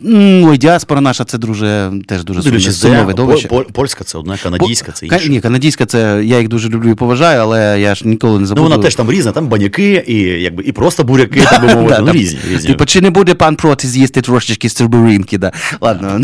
[0.45, 3.49] ой, діаспора наша це друже, теж дуже сумне, сумне видовище.
[3.73, 5.29] Польська це одна, канадійська це інша.
[5.29, 8.65] Ні, канадійська це я їх дуже люблю і поважаю, але я ж ніколи не забуду.
[8.65, 12.03] Ну вона теж там різна, там баняки і якби і просто буряки, так би мовити,
[12.07, 12.39] ну, різні.
[12.51, 12.71] різні.
[12.71, 14.89] Типу, чи не буде пан проти з'їсти трошечки з
[15.33, 15.53] да.
[15.81, 16.21] Ладно.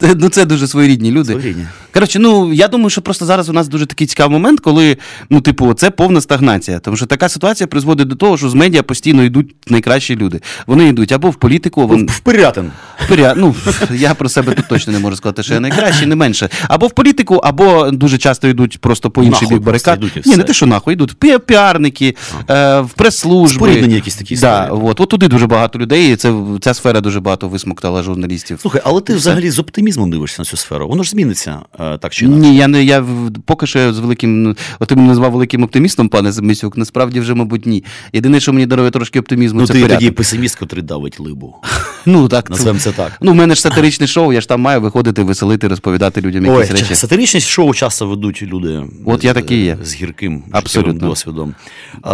[0.16, 1.32] ну це дуже своєрідні люди.
[1.32, 1.66] Своєрідні.
[1.98, 4.96] Коротше, ну я думаю, що просто зараз у нас дуже такий цікавий момент, коли,
[5.30, 6.78] ну, типу, це повна стагнація.
[6.78, 10.40] Тому що така ситуація призводить до того, що з медіа постійно йдуть найкращі люди.
[10.66, 12.06] Вони йдуть або в політику, вон...
[12.06, 12.70] в Пирятин.
[13.08, 13.34] Пиря...
[13.36, 13.54] Ну,
[13.90, 16.48] я про себе тут точно не можу сказати, що я найкращий, не менше.
[16.68, 20.04] Або в політику, або дуже часто йдуть просто по інший бік барикад.
[20.26, 21.14] Ні, не те, що нахуй йдуть.
[21.46, 22.16] Піарники,
[22.50, 23.54] е, в прес-служби.
[23.54, 27.20] Споріднені якісь такі да, от, от туди дуже багато людей, і це, ця сфера дуже
[27.20, 28.58] багато висмоктала журналістів.
[28.62, 30.88] Слухай, але ти взагалі з оптимізмом дивишся на цю сферу.
[30.88, 32.40] Воно ж зміниться е, так чи інакше.
[32.40, 33.04] Ні, я не я
[33.44, 34.56] поки що з великим.
[34.78, 36.76] От ти мене назвав великим оптимістом, пане Замисюк.
[36.76, 37.84] Насправді вже, мабуть, ні.
[38.12, 39.98] Єдине, що мені дарує трошки оптимізму, ну, це ти порядок.
[39.98, 41.56] тоді песиміст, котрий давить либу.
[42.06, 42.50] Ну так.
[42.50, 43.12] Назвемо це так.
[43.20, 46.70] Ну, в мене ж сатиричне шоу, я ж там маю виходити, веселити, розповідати людям якісь
[46.70, 46.94] Ой, речі.
[46.94, 49.78] Сатиричні шоу часто ведуть люди От я такий є.
[49.82, 51.08] з гірким Абсолютно.
[51.08, 51.54] досвідом.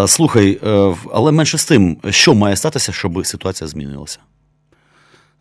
[0.07, 4.19] Слухай, е, але менше з тим, що має статися, щоб ситуація змінилася?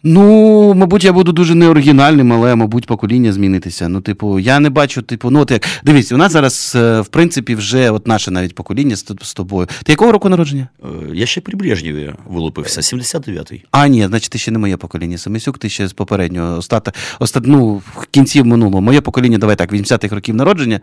[0.05, 3.89] Ну, мабуть, я буду дуже неоригінальним, але, мабуть, покоління змінитися.
[3.89, 5.65] Ну, типу, я не бачу, типу, ну от як.
[5.83, 9.67] Дивись, у нас зараз, е, в принципі, вже от наше навіть покоління з, з тобою.
[9.83, 10.67] Ти якого року народження?
[10.83, 13.63] Е, я ще при Брежнєві вилупився, 79-й.
[13.71, 15.17] А, ні, значить, ти ще не моє покоління.
[15.17, 16.57] Самисюк, ти ще з попереднього.
[16.57, 18.81] Остата, остат, ну, в кінці минулого.
[18.81, 20.79] Моє покоління, давай так, 80-х років народження.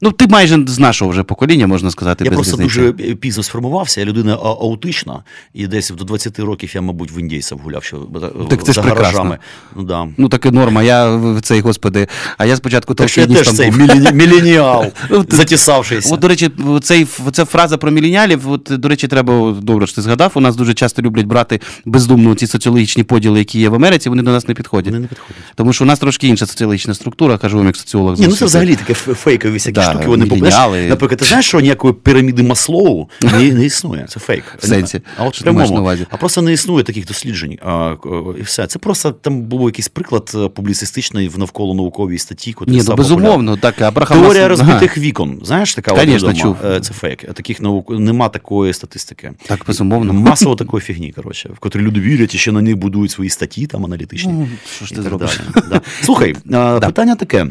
[0.00, 2.24] Ну, ти майже з нашого вже покоління, можна сказати.
[2.24, 2.92] Я без просто різниці.
[2.92, 5.22] дуже пізно сформувався, я людина аутична,
[5.54, 8.08] і десь до 20 років я, мабуть, в індійців гуляв що
[8.50, 9.38] так це за ж гаражами.
[9.76, 10.08] Ну, да.
[10.16, 10.82] ну таке норма.
[10.82, 12.08] Я в цей господи.
[12.38, 13.72] А я спочатку так я теж цей
[14.12, 14.92] міленіал,
[15.28, 16.14] затісавшийся.
[16.14, 16.50] От, до речі,
[16.82, 20.32] цей, ця фраза про міленіалів, от, до речі, треба добре, що ти згадав.
[20.34, 24.22] У нас дуже часто люблять брати бездумно ці соціологічні поділи, які є в Америці, вони
[24.22, 24.92] до нас не підходять.
[24.92, 25.36] Вони не підходять.
[25.54, 28.18] Тому що у нас трошки інша соціологічна структура, кажу вам як соціолог.
[28.18, 30.86] Ні, ну це взагалі таке фейкові всякі Да, штуки, вони міленіали.
[30.86, 34.06] Наприклад, ти знаєш, що ніякої піраміди Маслоу не, не існує.
[34.08, 34.44] Це фейк.
[34.58, 35.00] В сенсі?
[35.16, 35.80] А от прямому.
[35.80, 36.06] увазі?
[36.10, 37.58] А просто не існує таких досліджень.
[37.66, 37.94] А,
[38.38, 38.66] і все.
[38.66, 43.56] Це просто там був якийсь приклад е, публіцистичний в навколо науковій статті, Ні, ну безумовно,
[43.56, 45.06] так, Абрахам Теорія розбитих Ага.
[45.06, 45.40] вікон.
[45.42, 46.56] Знаєш, така Конечно, чув.
[46.64, 47.34] Е, Це фейк.
[47.34, 49.32] Таких наук нема такої статистики.
[49.46, 50.12] Так, безумовно.
[50.12, 53.66] Масово такої фігні, коротше, в котрі люди вірять і ще на них будують свої статті
[53.66, 54.32] там аналітичні.
[54.32, 55.40] Ну, що ж ти зробиш?
[55.70, 55.80] Да.
[56.02, 56.36] Слухай,
[56.80, 57.46] питання таке.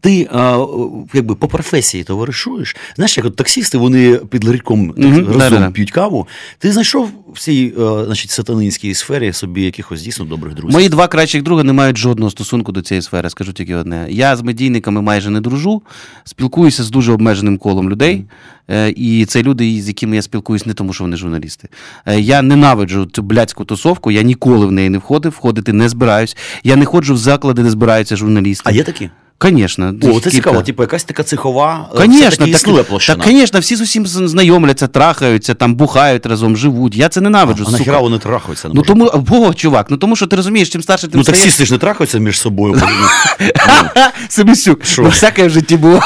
[0.00, 0.66] Ти а,
[1.14, 2.76] якби по професії товаришуєш.
[2.96, 6.28] Знаєш, як от таксісти, вони під ларьком Мгм, разом п'ють каву.
[6.58, 10.74] Ти знайшов в цій а, значить, сатанинській сфері собі якихось дійсно добрих друзів?
[10.74, 14.06] Мої два кращих друга не мають жодного стосунку до цієї сфери, скажу тільки одне.
[14.10, 15.82] Я з медійниками майже не дружу,
[16.24, 18.24] спілкуюся з дуже обмеженим колом людей.
[18.70, 21.68] Е, І це люди, з якими я спілкуюсь не тому, що вони журналісти.
[22.06, 26.36] Е, Я ненавиджу цю блядську тусовку, я ніколи в неї не входив, входити не збираюсь.
[26.64, 28.62] Я не ходжу в заклади, де збираються журналісти.
[28.66, 29.10] А є такі?
[29.44, 29.94] Звісно.
[30.02, 33.24] О, це цікаво, типу, якась така цехова, е, Конечно, так, існує площина.
[33.24, 36.96] так, звісно, всі з усім знайомляться, трахаються, там бухають разом, живуть.
[36.96, 37.62] Я це ненавиджу.
[37.62, 37.78] а сука.
[37.78, 38.68] нахіра вони трахаються?
[38.68, 41.26] не Ну тому, о, чувак, ну тому що ти розумієш, чим старше ти Ну, стаєш-
[41.26, 42.82] таксісти ж не трахаються між собою.
[44.28, 46.00] Семисюк, ну всяке в житті було.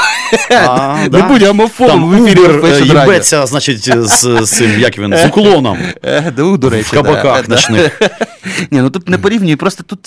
[1.11, 5.77] Не будь гомофобом в ефірі е, їбеться, значить, з, цим, як він, з уклоном.
[6.05, 8.01] Е, ну, В кабаках ночних.
[8.71, 9.99] Ні, ну тут не порівнюй, просто тут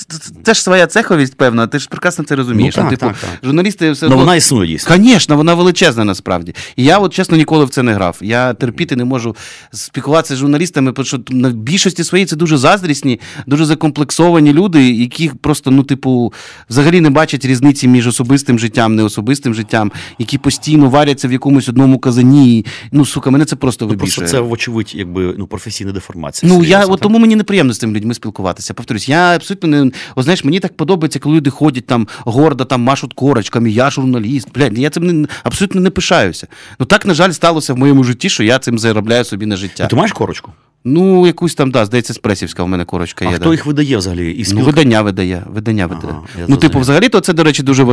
[0.42, 2.76] це ж своя цеховість, певна, ти ж прекрасно це розумієш.
[2.76, 3.16] Ну, так, типу, так.
[3.42, 4.96] Журналісти все Ну, одно- вона існує дійсно.
[4.96, 6.54] Звісно, вона величезна насправді.
[6.76, 8.18] І я, от чесно, ніколи в це не грав.
[8.20, 9.36] Я терпіти не можу
[9.72, 15.28] спілкуватися з журналістами, тому що на більшості своїй це дуже заздрісні, дуже закомплексовані люди, які
[15.28, 16.32] просто, ну, типу,
[16.70, 21.98] взагалі не бачать різниці між особистим життям, неособистим життям, які постійно варяться в якомусь одному
[21.98, 22.66] казані.
[22.92, 24.16] Ну, сука, мене це просто Ну, вибішує.
[24.16, 26.52] Просто це, вочевидь, якби ну, професійна деформація.
[26.52, 28.74] Ну, я от тому мені неприємно з цими людьми спілкуватися.
[28.74, 29.90] Повторюсь, я абсолютно не.
[30.16, 34.48] О, знаєш, мені так подобається, коли люди ходять там гордо, там машуть корочками, я журналіст.
[34.54, 36.46] Блядь, я цим не, абсолютно не пишаюся.
[36.78, 39.84] Ну так, на жаль, сталося в моєму житті, що я цим заробляю собі на життя.
[39.84, 40.52] А ти маєш корочку?
[40.84, 43.34] Ну, якусь там, да, здається, спресівська у мене корочка А є.
[43.36, 43.50] хто да.
[43.50, 44.32] їх видає взагалі?
[44.32, 45.42] І Ну, видання видає.
[45.46, 46.14] Видання видає.
[46.38, 47.86] я ну, типу, взагалі, то це, до речі, дуже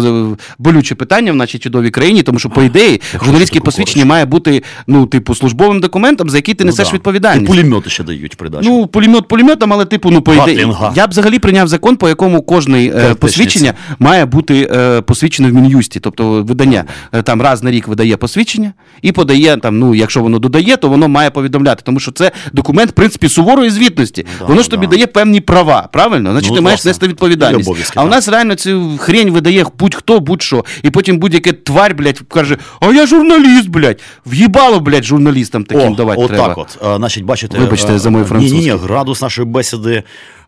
[0.60, 4.10] болюче питання в нашій чудовій країні, тому що, по ідеї, журналістське посвідчення корочку.
[4.10, 6.93] має бути, ну, типу, службовим документом, за який ти Ну, несеш да.
[6.93, 7.54] відповідальність.
[7.54, 8.69] І пулемети ще дають в придачу.
[8.69, 10.67] Ну, пулемет пулеметом, але типу, ну по ідеї.
[10.95, 15.54] Я б взагалі прийняв закон, по якому кожний е, посвідчення має бути е, посвідчене в
[15.54, 16.00] Мін'юсті.
[16.00, 20.39] Тобто видання е, там раз на рік видає посвідчення і подає там, ну, якщо воно
[20.39, 21.82] додає, то воно має повідомляти.
[21.86, 24.26] Тому що це документ, в принципі, суворої звітності.
[24.40, 24.76] да, воно ж да.
[24.76, 26.32] тобі дає певні права, правильно?
[26.32, 27.94] Значить, Ну, ти маєш нести відповідальність.
[27.96, 30.66] А у нас реально цю хрень видає будь-хто, будь-що.
[30.84, 34.02] І потім будь-яке тварь, блядь, каже: А я журналіст, блядь.
[34.26, 36.78] В'їбало, блядь, журналістам таким О, давати от от.
[36.84, 38.58] А, значить, бачите, Вибачте за мою французьку.
[38.58, 40.04] ні, ні, градус нашої бесіди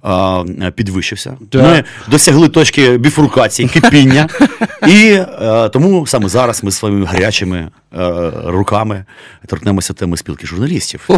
[0.08, 0.44] а,
[0.76, 1.38] підвищився.
[1.50, 1.62] Так.
[1.62, 4.30] Ми досягли точки біфуркації, кипіння.
[4.88, 7.58] І е, тому саме зараз ми своїми гарячими
[7.98, 9.06] е, руками
[9.48, 11.08] торкнемося теми спілки журналістів.
[11.10, 11.14] Е,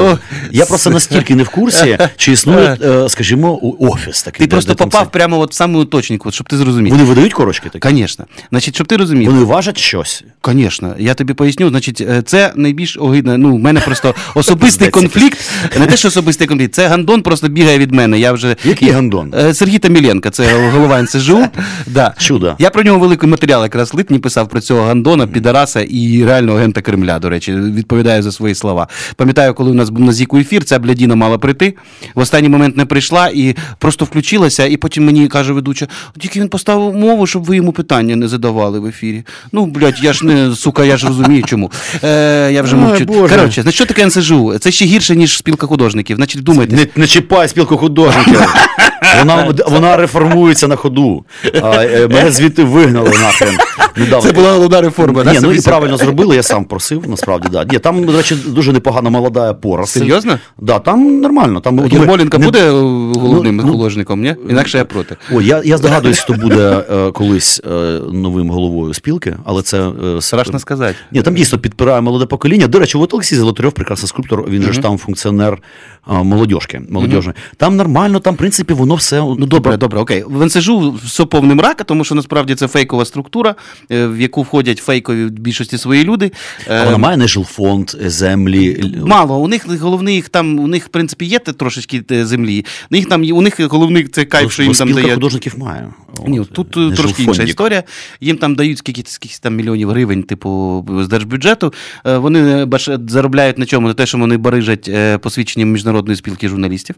[0.00, 0.18] е,
[0.50, 2.76] я просто настільки не в курсі, чи існує,
[3.08, 4.38] скажімо, офіс такий.
[4.38, 6.92] Ти де- просто де попав це- прямо от в саму точніку, от, щоб ти зрозумів.
[6.92, 7.88] Вони видають корочки такі?
[7.88, 8.24] Звісно.
[8.50, 9.30] Значить, щоб ти розумів.
[9.30, 10.24] Вони важать щось.
[10.46, 11.68] Звісно, я тобі поясню.
[11.68, 13.38] Значить, це найбільш огидно.
[13.38, 15.38] Ну, в мене просто особистий конфлікт.
[15.78, 18.19] Не те, що особистий конфлікт, це гандон просто бігає від мене.
[18.20, 19.34] Я вже Який гандон?
[19.38, 21.44] Е, Сергій Таміленко, це голова НСЖУ.
[21.86, 22.14] Да.
[22.18, 22.54] Чудо.
[22.58, 26.80] Я про нього великий матеріал якраз липні писав про цього гандона, підараса і реального агента
[26.82, 28.88] Кремля, до речі, відповідаю за свої слова.
[29.16, 31.74] Пам'ятаю, коли у нас був на Зіку ефір, ця блядіна мала прийти.
[32.14, 36.48] В останній момент не прийшла і просто включилася, і потім мені каже ведуча: тільки він
[36.48, 39.24] поставив мову, щоб ви йому питання не задавали в ефірі.
[39.52, 41.70] Ну, блядь, я ж не сука, я ж розумію, чому.
[42.04, 43.06] Е, я вже мовчу.
[43.06, 44.58] Коротше, значить, що таке НСЖУ?
[44.58, 46.16] Це ще гірше, ніж спілка художників.
[46.16, 46.76] Значить, думайте.
[46.76, 47.99] Не, не чіпай спілку художників.
[49.18, 51.24] Вона, вона реформується на ходу.
[51.62, 53.56] А, е, мене звідти вигнали нахрен.
[53.96, 54.28] недавно.
[54.28, 55.24] Це була головна реформа.
[55.24, 57.64] да, Ні, ну і правильно зробили, я сам просив, насправді, да.
[57.64, 59.86] Ні, там, до речі, дуже непогана молода пора.
[59.86, 60.38] Серйозно?
[60.58, 61.60] Да, там нормально.
[61.60, 64.34] Там, от ми- Єрмоленко не- буде головним ну, ну, художником, ні?
[64.50, 65.16] Інакше я проти.
[65.32, 67.70] О, я, я здогадуюсь, хто буде е, колись е,
[68.12, 70.94] новим головою спілки, але це е, Страшно сказати.
[71.12, 72.66] Ні, там дійсно підпирає молоде покоління.
[72.66, 75.58] До речі, от Олексій Золотарьов, прекрасний скульптор, він же ж там функціонер
[76.06, 76.80] а, молодіжки.
[76.90, 77.34] молодіжної.
[77.56, 79.16] Там нормально, там, в принципі, воно все.
[79.20, 80.24] Ну добре, добре, окей.
[80.26, 83.54] В НСЖУ все повне мрака, тому що насправді це фейкова структура,
[83.92, 86.32] е, в яку входять фейкові в більшості свої люди.
[86.68, 88.94] А Е, вона має не жилфонд, землі.
[89.06, 92.64] Мало, у них головний їх там, у них, в принципі, є те трошечки е, землі.
[92.90, 95.14] У них там у них головний це кайф, що їм там дає.
[95.14, 95.88] художників має.
[96.26, 97.48] Ні, От, тут не е, трошки інша жилфондік.
[97.48, 97.82] історія.
[98.20, 101.72] Їм там дають скільки, скільки там мільйонів гривень, типу, з держбюджету.
[102.06, 103.88] Е, Вони баш- заробляють на чому?
[103.88, 106.96] На те, що вони барижать е, посвідченням міжнародної спілки журналістів.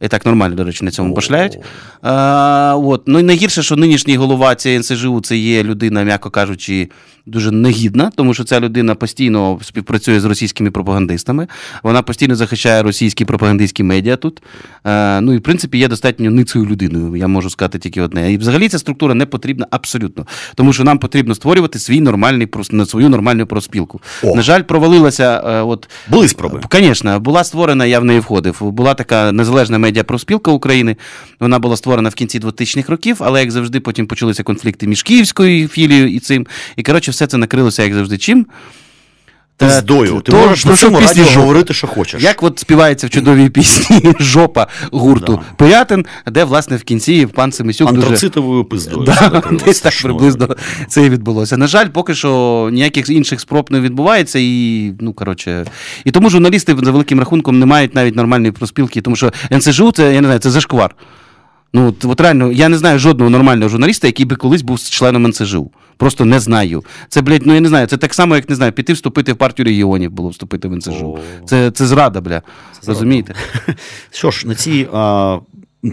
[0.00, 1.58] І так нормально, до речі, на цьому башляють.
[2.02, 3.02] А, от.
[3.06, 6.88] Ну і найгірше, що нинішній голова цієї НСЖУ це є людина, м'яко кажучи,
[7.26, 11.46] дуже негідна, тому що ця людина постійно співпрацює з російськими пропагандистами.
[11.82, 14.42] Вона постійно захищає російські пропагандистські медіа тут.
[14.84, 17.16] А, ну і в принципі є достатньо ницею людиною.
[17.16, 18.32] Я можу сказати тільки одне.
[18.32, 22.86] І взагалі ця структура не потрібна абсолютно, тому що нам потрібно створювати свій нормальний на
[22.86, 24.00] свою нормальну проспілку.
[24.22, 25.42] На жаль, провалилася.
[25.46, 26.60] е, От Були спроби.
[26.72, 28.58] Звісно, була створена, я в неї входив.
[28.62, 30.96] Була така незалежна медіапроспілка України.
[31.40, 35.68] Вона була створена в кінці 2000-х років, але як завжди, потім почалися конфлікти між Київською
[35.68, 36.46] філією і цим.
[36.76, 38.46] І коротше, все це накрилося, як завжди, чим.
[39.56, 40.20] Пиздою.
[40.20, 42.22] Ти то- можеш на цьому радіо говорити, що хочеш.
[42.22, 47.92] Як от співається в чудовій пісні Жопа гурту Пирятин, де, власне, в кінці пан Семисюк
[47.92, 48.02] дуже.
[48.06, 49.04] Антрацитовою пиздою.
[49.06, 50.56] Да, десь так приблизно
[50.88, 51.56] це і відбулося.
[51.56, 55.64] На жаль, поки що ніяких інших спроб не відбувається, і ну коротше.
[56.04, 60.14] І тому журналісти за великим рахунком не мають навіть нормальної проспілки, тому що НСЖУ це
[60.14, 60.94] я не знаю, це зашквар.
[61.72, 65.26] Ну, от, от реально, я не знаю жодного нормального журналіста, який би колись був членом
[65.26, 65.70] НСЖУ.
[65.96, 66.84] Просто не знаю.
[67.08, 69.36] Це, блядь, ну я не знаю, це так само, як не знаю, піти вступити в
[69.36, 71.18] партію регіонів було вступити в НСЖУ.
[71.44, 72.42] Це, це зрада, бля.
[72.86, 73.34] Розумієте?
[74.10, 74.88] Що ж, на цій.
[74.92, 75.38] А...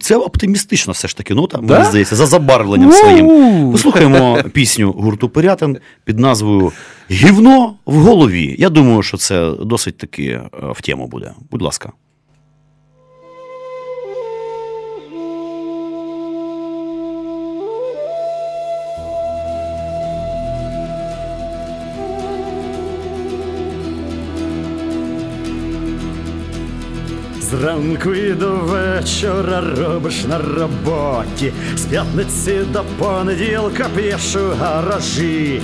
[0.02, 1.74] Це оптимістично все ж таки нота, Да?
[1.74, 3.72] мені здається, за забарвленням своїм.
[3.72, 6.72] Послухаємо пісню гурту Пирятин під назвою
[7.12, 8.56] Гівно в голові.
[8.60, 10.42] Я думаю, що це досить таки е,
[10.76, 11.32] в тему буде.
[11.52, 11.92] Будь ласка.
[27.62, 35.62] Зранку і до вечора робиш на роботі, з п'ятниці до понеділка п'єш у гаражі.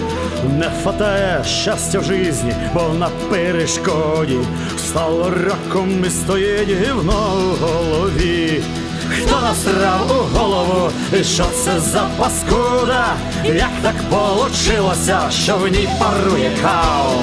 [0.59, 4.37] Не фатає щастя в житті, бо на перешкоді
[4.77, 8.63] стало раком і стоїть гівно в голові.
[9.09, 13.05] Хто насрав у голову, і що це за паскуда?
[13.45, 17.15] Як так получилося, що в ній парує кал?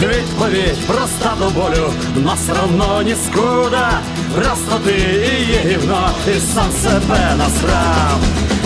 [0.00, 4.00] Відповідь проста до болю, нас равно ні скуда,
[4.34, 8.18] просто ти і є гівно, і сам себе насрав.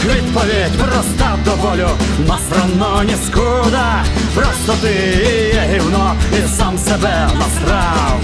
[0.05, 1.89] Відповідь проста до болю,
[2.29, 8.21] нас равно ні скуда, просто ти і є гівно, і сам себе насрав.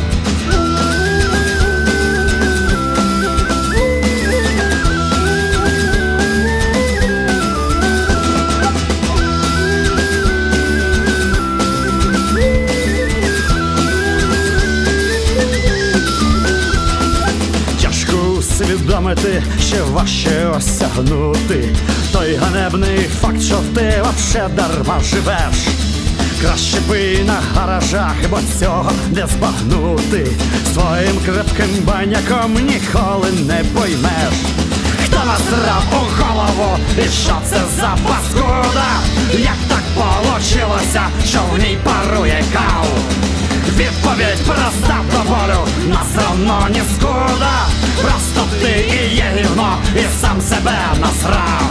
[18.90, 21.64] Усвідомити, ще важче осягнути
[22.12, 25.66] той ганебний факт, що ти вообще дарма живеш.
[26.40, 30.26] Краще пий на гаражах, бо цього не збагнути.
[30.74, 34.34] Своїм крепким баняком ніколи не поймеш.
[35.04, 38.90] Хто насрав у голову, і що це за паскуда?
[39.32, 42.86] Як так получилося, що в ній парує кау?
[43.68, 47.70] Відповідь проста до болю, нас равно ні скуда
[48.02, 51.70] Просто ти і є гівно, і сам себе насрав.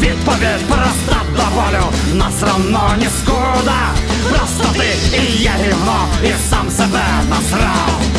[0.00, 3.92] Відповідь проста до болю, нас равно ні скуда
[4.28, 8.11] Просто ти і є гівно, і сам себе насрав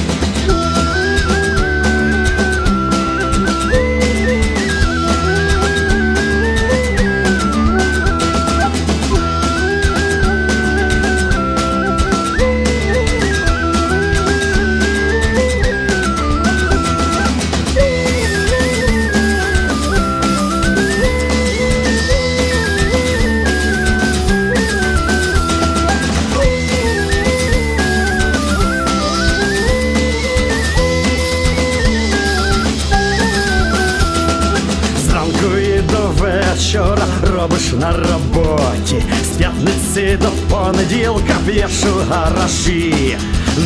[37.84, 43.17] на роботі, з п'ятниці до понеділка п'єш у гаражі.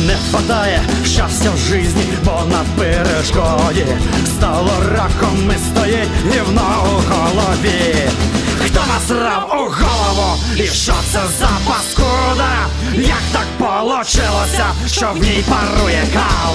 [0.06, 3.86] Не хватає щастя в житті, бо на перешкоді
[4.26, 7.94] стало раком і стоїть гівно у голові.
[8.88, 10.42] Насрав у голову?
[10.56, 12.50] І що це за паскуда?
[12.94, 16.54] Як так получилося, що в ній парує кау?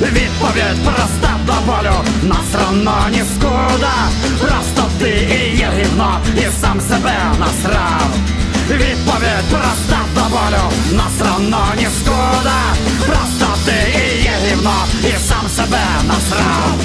[0.00, 3.92] Відповідь проста до болю, нас равно ні скуда
[4.40, 8.10] Просто ти і є гівно, і сам себе насрав
[8.70, 12.60] Відповідь проста до болю, нас равно ні скуда
[13.06, 16.76] Просто ти і є гівно, і сам себе насрав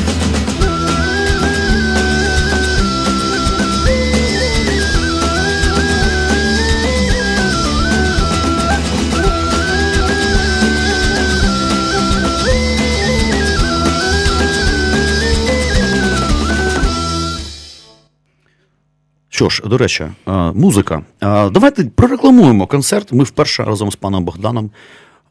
[19.41, 21.01] Що ж, до речі, е, музика.
[21.23, 23.11] Е, Давайте прорекламуємо концерт.
[23.11, 24.71] Ми вперше разом з паном Богданом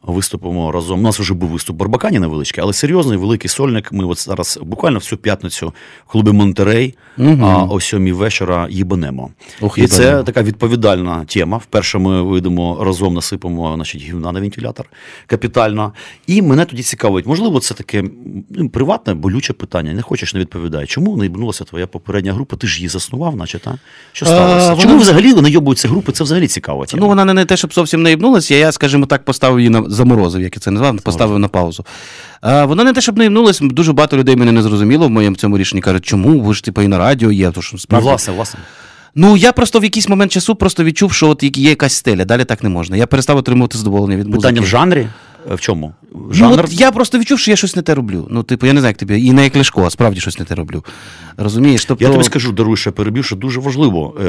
[0.03, 0.99] виступимо разом.
[0.99, 3.91] У нас вже був виступ Барбакані невеличкий, але серйозний, великий сольник.
[3.91, 5.73] Ми от зараз буквально в цю п'ятницю
[6.07, 6.95] в клубі Монтерей
[7.41, 9.29] а о сьомій вечора їбанемо.
[9.61, 11.57] Ох, І це така відповідальна тема.
[11.57, 14.85] Вперше ми вийдемо разом, насипемо значить, гівна на вентилятор
[15.27, 15.93] капітально.
[16.27, 18.03] І мене тоді цікавить, можливо, це таке
[18.49, 19.93] ну, приватне, болюче питання.
[19.93, 20.87] Не хочеш, не відповідає.
[20.87, 22.55] Чому не їбнулася твоя попередня група?
[22.55, 23.77] Ти ж її заснував, наче та?
[24.11, 24.73] Що сталося?
[24.73, 26.11] А, Чому вона- взагалі найобуються групи?
[26.11, 26.85] Це взагалі цікаво.
[26.93, 29.90] Ну, вона не, не те, щоб зовсім не їбнулася, я, скажімо так, поставив її на
[29.91, 31.85] заморозив, як я це назвав, поставив на паузу.
[32.41, 35.35] А, вона не те, щоб не імнулося, дуже багато людей мене не зрозуміло в моєму
[35.35, 35.81] цьому рішенні.
[35.81, 37.51] Кажуть, чому ви ж типу і на радіо є?
[37.51, 38.59] То, що, Ну, власне, власне.
[39.15, 42.45] Ну, я просто в якийсь момент часу просто відчув, що от є якась стеля, далі
[42.45, 42.97] так не можна.
[42.97, 44.41] Я перестав отримувати задоволення від музики.
[44.41, 45.07] Питання в жанрі?
[45.51, 45.93] Е, В чому?
[46.13, 48.27] Ну, от я просто відчув, що я щось не те роблю.
[48.29, 50.45] Ну, типу, я не знаю, як тобі, і не як Ляшко, а справді щось не
[50.45, 50.83] те роблю.
[51.37, 51.85] Розумієш?
[51.85, 52.05] Тобто...
[52.05, 54.23] Я тобі скажу, даруй, що я перебив, що дуже важливо е,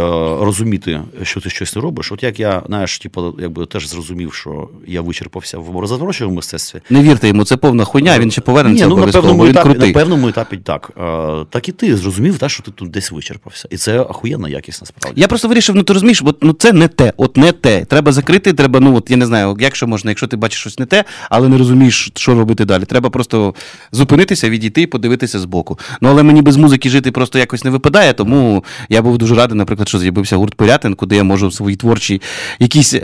[0.44, 2.12] розуміти, що ти щось не робиш.
[2.12, 6.80] От як я, знаєш, типу, якби теж зрозумів, що я вичерпався в образотворчому мистецтві.
[6.90, 9.68] Не вірте йому, це повна хуйня, він ще повернеться Ні, ну, на певному, він етапі,
[9.68, 9.88] крутий.
[9.88, 10.90] на певному етапі так.
[11.00, 13.68] Е, так і ти зрозумів, та, що ти тут десь вичерпався.
[13.70, 15.20] І це охуєнна якість насправді.
[15.20, 17.84] Я просто вирішив, ну ти розумієш, от, ну це не те, от не те.
[17.84, 20.78] Треба закрити, треба, ну от я не знаю, як що можна, якщо ти бачиш щось
[20.78, 22.84] не те, але не розумієш, що робити далі.
[22.84, 23.54] Треба просто
[23.92, 25.78] зупинитися, відійти і подивитися збоку.
[26.00, 29.58] Ну але мені без музики жити просто якось не випадає, тому я був дуже радий,
[29.58, 32.22] наприклад, що з'явився гурт Порятин, куди я можу свої творчі
[32.58, 32.94] якісь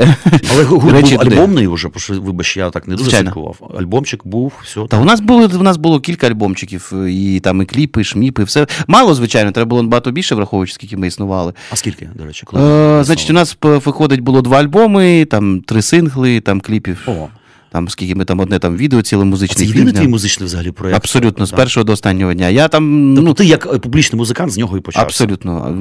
[0.52, 1.36] Але гурт речі був туди.
[1.36, 3.74] альбомний вже, бо що, вибач, я так не дуже слідкував.
[3.78, 4.86] Альбомчик був, все.
[4.90, 8.44] Та у нас було у нас було кілька альбомчиків, і там і кліпи, і шміпи,
[8.44, 8.66] все.
[8.86, 11.52] Мало, звичайно, треба було набагато більше, враховуючи, скільки ми існували.
[11.70, 12.62] А скільки, до речі, коли?
[12.62, 16.98] Е, значить, у нас виходить було два альбоми, там три сингли, там кліпів.
[17.06, 17.28] О,
[17.72, 20.96] Там скільки ми там одне там відео ціле Це єдиний твій музичний взагалі проєкт?
[20.96, 22.48] Абсолютно, з першого до останнього дня.
[22.48, 25.06] Я там, Тобто ну, ти як е, публічний музикант з нього і почався?
[25.06, 25.76] абсолютно.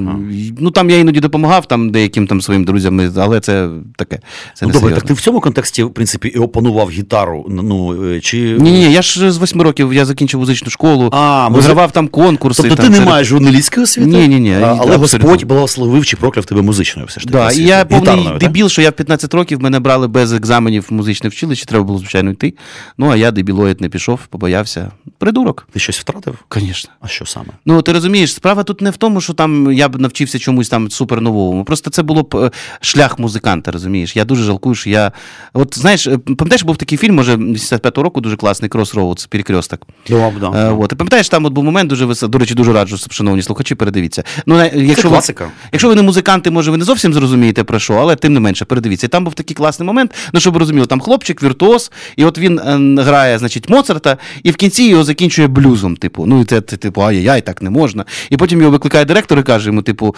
[0.60, 4.20] Ну там я іноді допомагав там деяким там своїм друзям, але це таке.
[4.54, 7.46] Це Ну, не добре, так ти в цьому контексті, в принципі, і опанував гітару.
[7.50, 8.38] Ну, е, чи...
[8.60, 12.62] Ні, ні, я ж з восьми років я закінчив музичну школу, А, вигравав там конкурси.
[12.62, 14.08] Тобто там, ти не серед- маєш журналістської освіти?
[14.10, 15.30] Ні, ні, ні, А, Але абсолютно.
[15.30, 17.38] Господь благословив чи прокляв тебе музичною все ж таки.
[17.38, 20.94] Да, і я повний дебіл, що я в 15 років мене брали без екзаменів в
[20.94, 22.54] музичне вчилище, треба було, звичайно, йти.
[22.98, 24.92] Ну, а я дебілоїд не пішов, побоявся.
[25.20, 26.36] Придурок, Ти щось втратив?
[26.56, 26.92] звісно.
[27.02, 27.48] А що саме?
[27.66, 30.92] Ну, ти розумієш, справа тут не в тому, що там я б навчився чомусь там
[30.92, 31.64] суперновому.
[31.64, 32.52] Просто це було б е,
[32.82, 34.16] шлях музиканта, розумієш.
[34.16, 35.12] Я дуже жалкую, що я.
[35.54, 39.82] От знаєш, е, пам'ятаєш, був такий фільм, може, 85-го року дуже класний Crossroads, перекресток.
[40.10, 40.52] Да, да.
[40.56, 40.92] Е, от.
[40.92, 42.32] І пам'ятаєш, там от був момент дуже високий.
[42.32, 44.24] До речі, дуже раджу, шановні слухачі, передивіться.
[44.46, 45.52] Ну, якщо ви, класика.
[45.72, 48.66] якщо ви не музиканти, може, ви не зовсім зрозумієте про що, але тим не менше,
[48.66, 49.08] передивіться.
[49.08, 52.38] І там був такий класний момент, ну щоб ви розуміли, там хлопчик, віртуоз, і от
[52.38, 55.96] він е, грає, значить, Моцарта, і в кінці його закінчує блюзом.
[55.96, 58.06] Типу, ну і це, це типу, ай-яй, так не можна.
[58.30, 60.16] І потім його викликає директор і каже йому, типу,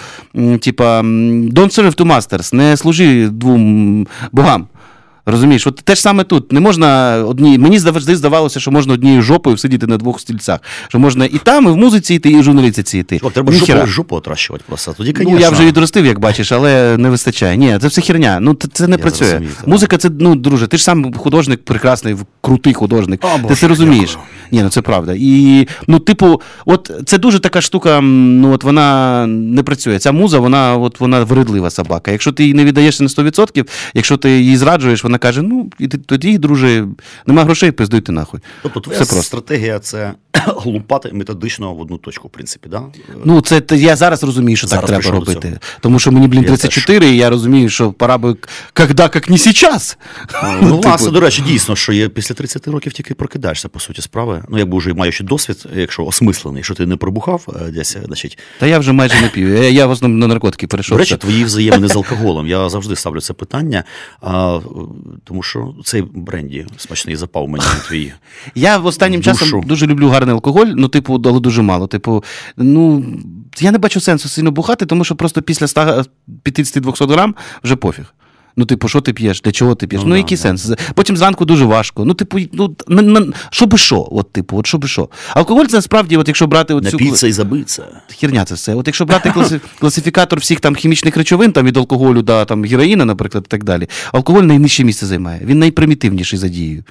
[0.61, 4.67] типа, don't serve to masters, не служи двом богам.
[5.31, 6.51] Розумієш, от те ж саме тут.
[6.51, 7.57] Не можна одні.
[7.57, 10.59] Мені завжди здавалося, що можна однією жопою сидіти на двох стільцях.
[10.87, 13.19] Що можна і там, і в музиці йти, і в журналістиці йти.
[13.19, 14.93] Чувак, треба жопу, жопу отращувати просто.
[14.97, 17.57] Тоді, Ну, я вже відростив, як бачиш, але не вистачає.
[17.57, 18.37] Ні, це все херня.
[18.41, 19.27] Ну, це, не Я працює.
[19.27, 19.67] зрозумів, так.
[19.67, 23.21] Музика, це, ну, друже, ти ж сам художник, прекрасний, крутий художник.
[23.25, 24.09] О, ти Боже, це розумієш.
[24.09, 24.25] дякую.
[24.51, 25.13] Ні, ну це правда.
[25.17, 29.99] І, ну, типу, от це дуже така штука, ну, от вона не працює.
[29.99, 32.11] Ця муза, вона, от, вона вредлива собака.
[32.11, 35.87] Якщо ти їй не віддаєшся на 100%, якщо ти її зраджуєш, вона каже, ну, і
[35.87, 36.87] тоді, друже,
[37.25, 38.39] нема грошей, пиздуй ти нахуй.
[38.63, 39.27] Тобто твоя Все просто.
[39.27, 40.13] стратегія це
[40.65, 42.83] лупати методично в одну точку, в принципі, да?
[43.25, 45.59] Ну, це я зараз розумію, що Зараз так треба робити.
[45.79, 48.35] Тому що мені, блін, Я 34, і я розумію, що пора би
[48.73, 49.97] когда, як не сейчас.
[50.61, 54.01] Ну, Типу, власне, до речі, дійсно, що є після 30 років тільки прокидаєшся, по суті,
[54.01, 54.43] справи.
[54.49, 58.37] Ну, якби вже маючи досвід, якщо осмислений, що ти не пробухав е, десь, е, значить.
[58.59, 59.53] Та я вже майже не п'ю.
[59.53, 60.97] Я, я в основному на наркотики перейшов.
[60.97, 62.47] До речі, твої взаємини з алкоголем.
[62.47, 63.83] Я завжди ставлю це питання,
[64.21, 64.59] а,
[65.23, 68.13] тому що цей бренді смачний запав мені твій.
[68.55, 69.39] Я останнім душу.
[69.39, 71.87] часом дуже люблю гарний алкоголь, ну, типу, але дуже мало.
[71.87, 72.23] Типу,
[72.57, 73.05] ну,
[73.59, 76.03] я не бачу сенсу сильно бухати, тому що просто після 100
[76.45, 78.13] 50-200 грам вже пофіг.
[78.57, 79.41] Ну, типу, що ти п'єш?
[79.41, 80.01] Для чого ти п'єш?
[80.01, 80.41] Ну, Ну, да, який да.
[80.41, 80.71] сенс?
[80.93, 82.05] Потім зранку дуже важко.
[82.05, 84.07] Ну, типу, ну, на, на, що би що?
[84.11, 85.09] От, типу, от що би що.
[85.33, 86.97] Алкоголь це насправді, от якщо брати оцю...
[86.97, 87.83] Напіться і забиться.
[88.19, 88.75] Херня це все.
[88.75, 93.05] От якщо брати класи- класифікатор всіх там хімічних речовин, там від алкоголю до там, героїна,
[93.05, 95.41] наприклад, і так далі, алкоголь найнижче місце займає.
[95.45, 96.83] Він найпримітивніший за дією.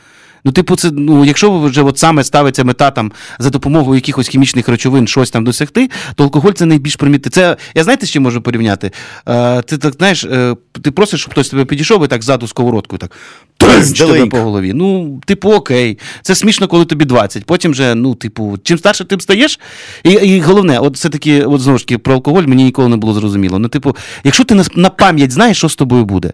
[0.45, 4.69] Ну, типу, це, ну, якщо вже от саме ставиться мета там за допомогою якихось хімічних
[4.69, 7.35] речовин щось там досягти, то алкоголь це найбільш примітивний.
[7.35, 8.91] Це я знаєте, з чим можу порівняти?
[9.29, 12.99] Е, ти так знаєш, е, ти просиш, щоб хтось тебе підійшов і так ззаду сковородкою
[12.99, 13.11] так.
[13.59, 14.73] Тебе по голові.
[14.75, 15.99] Ну, типу, окей.
[16.23, 17.45] Це смішно, коли тобі 20.
[17.45, 19.61] Потім же, ну, типу, чим старше ти стаєш,
[20.05, 23.13] і, і головне, от все-таки, от знову ж таки, про алкоголь мені ніколи не було
[23.13, 23.59] зрозуміло.
[23.59, 26.33] Ну, типу, якщо ти на, на пам'ять знаєш, що з тобою буде.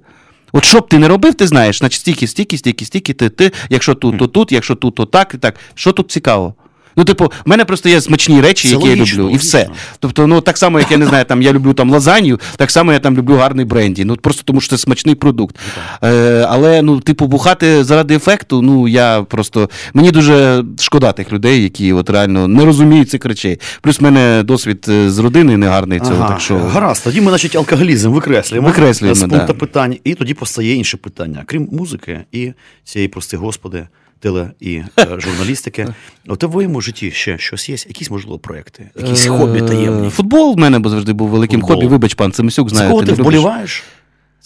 [0.56, 3.52] От що б ти не робив, ти знаєш, значить стільки, стільки, стільки, стільки, ти, ти,
[3.68, 5.56] якщо тут, то тут, якщо тут, то так, і так.
[5.74, 6.54] Що тут цікаво?
[6.96, 9.68] Ну, типу, в мене просто є смачні речі, Це які я логічно, люблю, і все.
[9.98, 12.92] Тобто, ну так само, як я не знаю, там я люблю там лазанью, так само
[12.92, 14.04] я там люблю гарний бренді.
[14.04, 15.56] Ну просто тому, що це смачний продукт.
[16.02, 21.62] Е, але ну, типу, бухати заради ефекту, ну я просто мені дуже шкода тих людей,
[21.62, 23.60] які от реально не розуміють цих речей.
[23.80, 26.14] Плюс в мене досвід е, з родини негарний цього.
[26.14, 28.68] Ага, Так що Гаразд, тоді ми, значить, алкоголізм викреслюємо.
[28.68, 29.28] Викреслюємо, з да.
[29.28, 29.96] пункту питань.
[30.04, 31.42] І тоді постає інше питання.
[31.46, 32.52] Крім музики і
[32.84, 33.86] цієї, прости господи,
[34.24, 35.88] теле і е, журналістики.
[36.28, 37.76] У твоєму житті ще щось є?
[37.88, 38.90] Якісь, можливо, проекти?
[38.96, 40.10] Якісь Е, хобі таємні?
[40.10, 41.76] Футбол в мене бо завжди був великим Футбол.
[41.76, 41.86] хобі.
[41.86, 43.82] Вибач, пан Семисюк, З кого ти вболіваєш?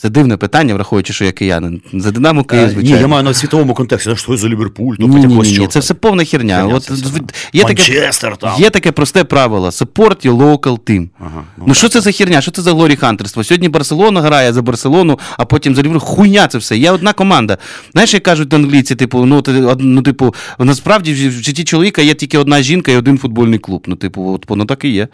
[0.00, 1.80] Це дивне питання, враховуючи, що я киянин.
[1.92, 4.16] За Динамо Київ, Е, Ні, я маю на світовому контексті.
[4.16, 4.96] Що за Ліверпуль?
[4.98, 6.66] Ну, Ні, ні, ні, це все повна херня.
[6.66, 7.04] От, це все.
[7.52, 8.60] є, таке, там.
[8.60, 11.08] є таке просте правило: support your local team.
[11.20, 12.40] Ага, ну Ну, що це за херня?
[12.40, 13.44] Що це за глорі хантерство?
[13.44, 16.06] Сьогодні Барселона грає за Барселону, а потім за Ліверпуль.
[16.06, 16.76] Хуйня це все.
[16.76, 17.58] Є одна команда.
[17.92, 19.42] Знаєш, як кажуть англійці, типу, ну,
[19.78, 23.84] ну, типу, насправді в в житті чоловіка є тільки одна жінка і один футбольний клуб.
[23.86, 25.08] Ну, типу, от воно так і є.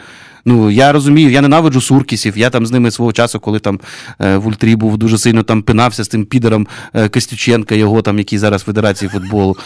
[0.47, 2.39] Ну, я розумію, я ненавиджу суркісів.
[2.39, 3.81] Я там з ними свого часу, коли там
[4.21, 8.19] е, в ультрі був дуже сильно там пинався з тим підером е, Костюченка, його там,
[8.19, 9.57] який зараз в Федерації футболу.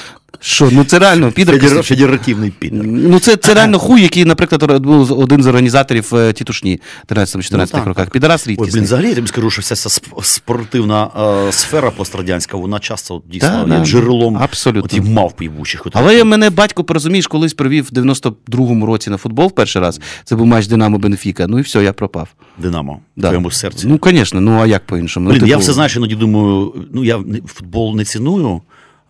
[0.40, 1.82] Що, ну це реально підер.
[1.82, 2.84] Федеративний підер.
[2.86, 7.68] Ну, це, це реально хуй, який, наприклад, був один з організаторів е, тітушні в 13-14
[7.74, 8.10] Ну, роках.
[8.10, 8.72] Підарас Ой, рідкісний.
[8.74, 11.08] блін, взагалі я тобі скажу, що вся ця спортивна
[11.48, 13.84] е, сфера пострадянська, вона часто дійсно Да, є да.
[13.86, 15.02] джерелом Абсолютно.
[15.02, 15.86] мавп їбучих.
[15.86, 15.96] от.
[15.96, 20.00] Але мене батько, порозумієш, колись провів в 92-му році на футбол в перший раз.
[20.24, 21.46] Це був матч Динамо Бенфіка.
[21.46, 22.28] Ну і все, я пропав.
[22.58, 23.86] Динамо в твоєму серці.
[23.86, 25.30] Ну, звісно, ну а як по-іншому?
[25.30, 28.62] Блін, ну, я типу, все знаєш, іноді думаю, ну я футбол не ціную.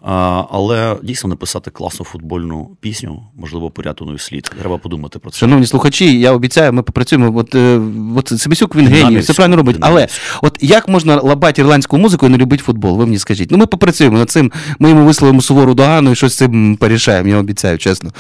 [0.03, 4.51] А, але дійсно написати класну футбольну пісню, можливо, порятуною слід.
[4.61, 5.39] Треба подумати про це.
[5.39, 7.39] Шановні слухачі, я обіцяю, ми попрацюємо.
[7.39, 7.81] От, е,
[8.17, 9.77] от Себесюк він геній, все правильно робить.
[9.81, 10.09] Але
[10.43, 12.97] от як можна лабати ірландську музику і не любити футбол?
[12.97, 13.51] Ви мені скажіть.
[13.51, 14.53] Ну ми попрацюємо над цим.
[14.79, 18.11] Ми йому висловимо сувору догану і щось з цим порішаємо, я обіцяю, чесно.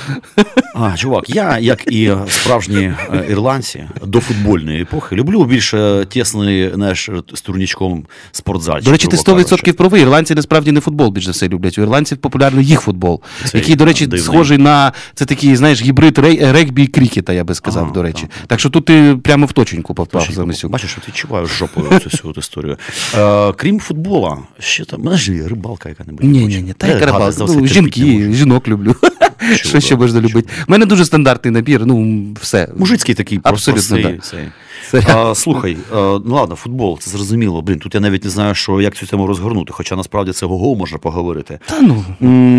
[0.75, 7.11] А, чувак, я, як і справжні е, ірландці до футбольної епохи, люблю більше тісний знаєш,
[7.35, 8.85] з турнічком спортзальчик.
[8.85, 9.73] До речі, ти грубо 100% кажучи.
[9.73, 10.03] правий.
[10.03, 11.68] Ірландці насправді не футбол більше все люблять.
[11.79, 14.25] У ірландців популярний їх футбол, Цей, який, до речі, дивний.
[14.25, 18.23] схожий на це такий, знаєш, гібрид регбі і крікета, я би сказав, Ага, до речі.
[18.23, 18.47] так.
[18.47, 20.73] Так що тут ти прямо в точеньку попав за Мисюк.
[20.73, 22.77] Бачиш, що ти відчуваєш жопою цю всю історію.
[23.19, 26.25] Е, крім футбола, ще там, мене є рибалка яка-небудь.
[26.25, 27.45] Ні, ні, ні, та яка рибалка.
[27.49, 28.95] Ну, жінки, жінок люблю.
[29.55, 30.49] Що ще можна любити?
[30.69, 32.69] У мене дуже стандартний набір, ну, все.
[32.77, 34.21] Мужицький такий Абсолютно, простий.
[34.23, 34.53] Це-
[34.95, 37.63] А, слухай, ну ладно, футбол, це зрозуміло.
[37.63, 40.75] Блін, тут я навіть не знаю, що як цю тему розгорнути, хоча насправді це гого
[40.75, 41.59] можна поговорити.
[41.67, 42.05] Та ну,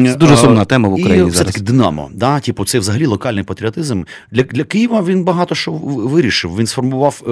[0.07, 1.33] це дуже сумна тема в Україні і зараз.
[1.33, 2.09] все-таки Динамо.
[2.13, 2.39] Да?
[2.39, 4.03] Типу, це взагалі локальний патріотизм.
[4.31, 6.57] Для, для Києва він багато що вирішив.
[6.57, 7.31] Він сформував е,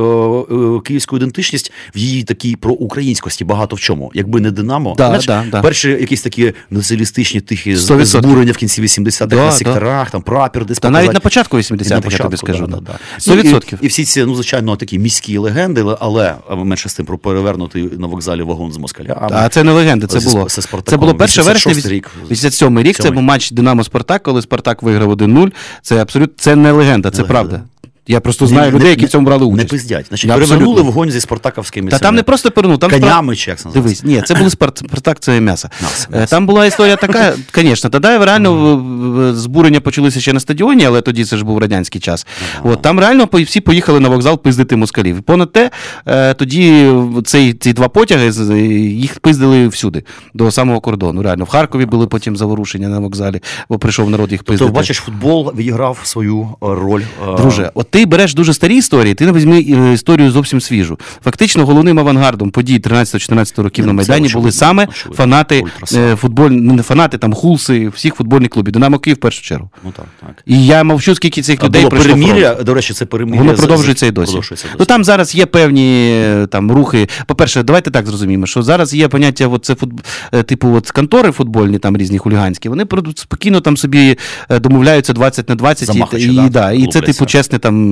[0.55, 4.11] е, київську ідентичність в її такій проукраїнськості багато в чому.
[4.13, 5.61] Якби не Динамо, Да, знаєш, да, да.
[5.61, 8.05] перші якісь такі націоналістичні тихі 100%.
[8.05, 9.51] збурення в кінці 80-х Да, на да.
[9.51, 12.67] секторах, там прапір десь Та навіть на початку 80-х, на я тобі скажу.
[12.67, 12.81] Да, да.
[12.81, 13.33] да, да.
[13.33, 13.63] 100%.
[13.71, 17.17] Ну, і, і всі ці, ну, звичайно, такі міські легенди, але менше з тим про
[17.17, 19.29] перевернутий на вокзалі вагон з москаля.
[19.31, 20.49] А це не легенда, це Зі- було.
[20.49, 22.11] зі Це було 1 вересня 86 рік.
[22.31, 22.95] 87 рік.
[22.95, 25.51] Це був матч Динамо Спартак, коли Спартак виграв 1-0.
[25.81, 27.33] Це абсолютно це не легенда, це Легенда.
[27.33, 27.61] правда.
[28.07, 29.69] Я просто знаю не- людей, які не- в цьому брали Не участь.
[29.69, 30.05] пиздять.
[30.09, 33.81] Значить, перевернули вогонь зі спартаківськими Та там не просто перевернув, там конями, чи як називається?
[34.03, 35.69] Дивись, ні, це були спарт, Спартак, це м'ясо.
[35.81, 36.25] М'ясо, Е.
[36.25, 41.37] Там була історія така, звісно, тоді реально збурення почалися ще на стадіоні, але тоді це
[41.37, 42.27] ж був радянський час.
[42.63, 45.17] От, там реально всі поїхали на вокзал пиздити москалів.
[45.17, 45.71] І понад те,
[46.07, 46.91] е, тоді
[47.25, 50.03] цей, ці два потяги їх пиздили всюди,
[50.33, 51.23] до самого кордону.
[51.23, 54.71] Реально, в Харкові були потім заворушення на вокзалі, бо прийшов народ їх То пиздити.
[54.71, 57.01] бачиш, футбол відіграв свою е, роль.
[57.37, 60.99] Друже, от ти береш дуже старі історії, ти не візьми е, історію зовсім свіжу.
[61.23, 66.83] Фактично, головним авангардом подій 13-14 років Ну, на Майдані були саме фанати е, футболь, не
[66.83, 68.73] фанати там хулси, всіх футбольних клубів.
[68.73, 69.69] Динамо Київ в першу чергу.
[69.83, 70.43] Ну так, так.
[70.45, 73.41] І я мовчу, скільки цих людей було пройшло перемір'я, до речі, це перемір'я.
[73.41, 74.31] Воно продовжується і досі.
[74.31, 77.09] продовжується Ну там зараз є певні е, там рухи.
[77.25, 79.91] По-перше, давайте так зрозуміємо, що зараз є поняття, от це фут...
[80.31, 82.85] е, типу, от контори футбольні, там різні хуліганські, вони
[83.15, 84.17] спокійно там собі
[84.49, 87.86] домовляються 20 на 20 і, Замахачі, і, да, да, і це типу чесне там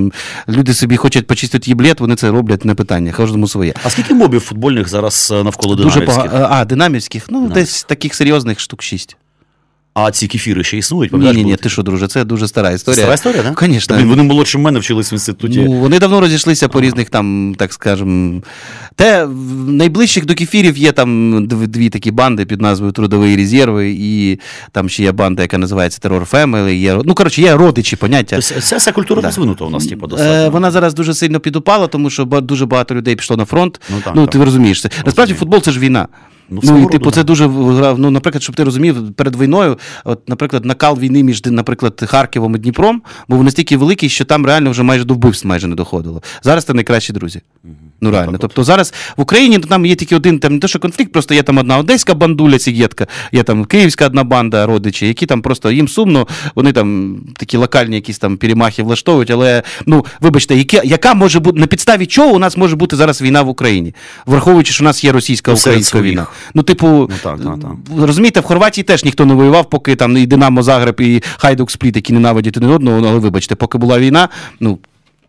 [0.50, 3.74] люди собі хочуть почистити їблет, вони це роблять не питання, кожному своє.
[3.84, 6.32] А скільки мобів футбольних зараз е, навколо Дуже динамівських?
[6.50, 7.26] А, динамівських?
[7.30, 9.18] Ну, десь таких серйозних штук 6.
[9.98, 11.12] А ці кефіри ще існують?
[11.12, 12.98] Ні, пам'ятаєш, ні, ні, були ти що, друже, це дуже стара історія.
[13.02, 13.56] Стара історія, так?
[13.56, 13.98] Конечно.
[14.06, 15.60] Вони молодші мене вчились в інституті.
[15.60, 18.44] Ну, вони давно розійшлися по різних там, так скажем.
[18.96, 19.28] Те
[19.68, 24.40] найближчих до кефірів є там дві такі банди під назвою Трудовий резерв, і
[24.72, 26.78] там ще є банда, яка називається Terror Family.
[26.78, 28.36] Є, ну, коротше, є родичі поняття.
[28.42, 29.28] Тобто ця вся культура Да.
[29.28, 30.50] розвинута у нас, типу, Е, достатньо.
[30.50, 33.82] вона зараз дуже сильно підупала, тому що дуже багато людей пішло на фронт.
[33.90, 34.32] Ну, так, ну так.
[34.32, 34.90] ти розумієш це.
[35.06, 36.08] Насправді футбол це ж війна.
[36.50, 38.00] Ну, Ну, і типу, це дуже грав.
[38.00, 42.60] Ну, наприклад, щоб ти розумів, перед війною, от, наприклад, накал війни між, наприклад, Харковом і
[42.60, 46.22] Дніпром був настільки великий, що там реально вже майже до вбивств майже не доходило.
[46.44, 47.42] Зараз це найкращі друзі.
[48.02, 48.38] Ну реально.
[48.38, 51.34] Тобто зараз в Україні то там є тільки один там не то, що конфлікт, просто
[51.34, 55.72] є там одна одеська бандуля сігєтка, є там київська одна банда родичі, які там просто
[55.72, 59.32] їм сумно, вони там такі локальні якісь там перемахи влаштовують.
[59.32, 63.22] Але ну вибачте, яке, яка може бути на підставі чого у нас може бути зараз
[63.22, 66.28] війна в Україні, враховуючи, що у нас є російська Ну, українська війна.
[66.54, 67.72] Ну, типу, Ну, так, так, так.
[68.00, 71.96] розумієте, в Хорватії теж ніхто не воював, поки там і Динамо Загреб, і Хайдук Спліт,
[71.96, 74.30] які ненавидять один одного, але вибачте, поки була війна,
[74.60, 74.80] ну.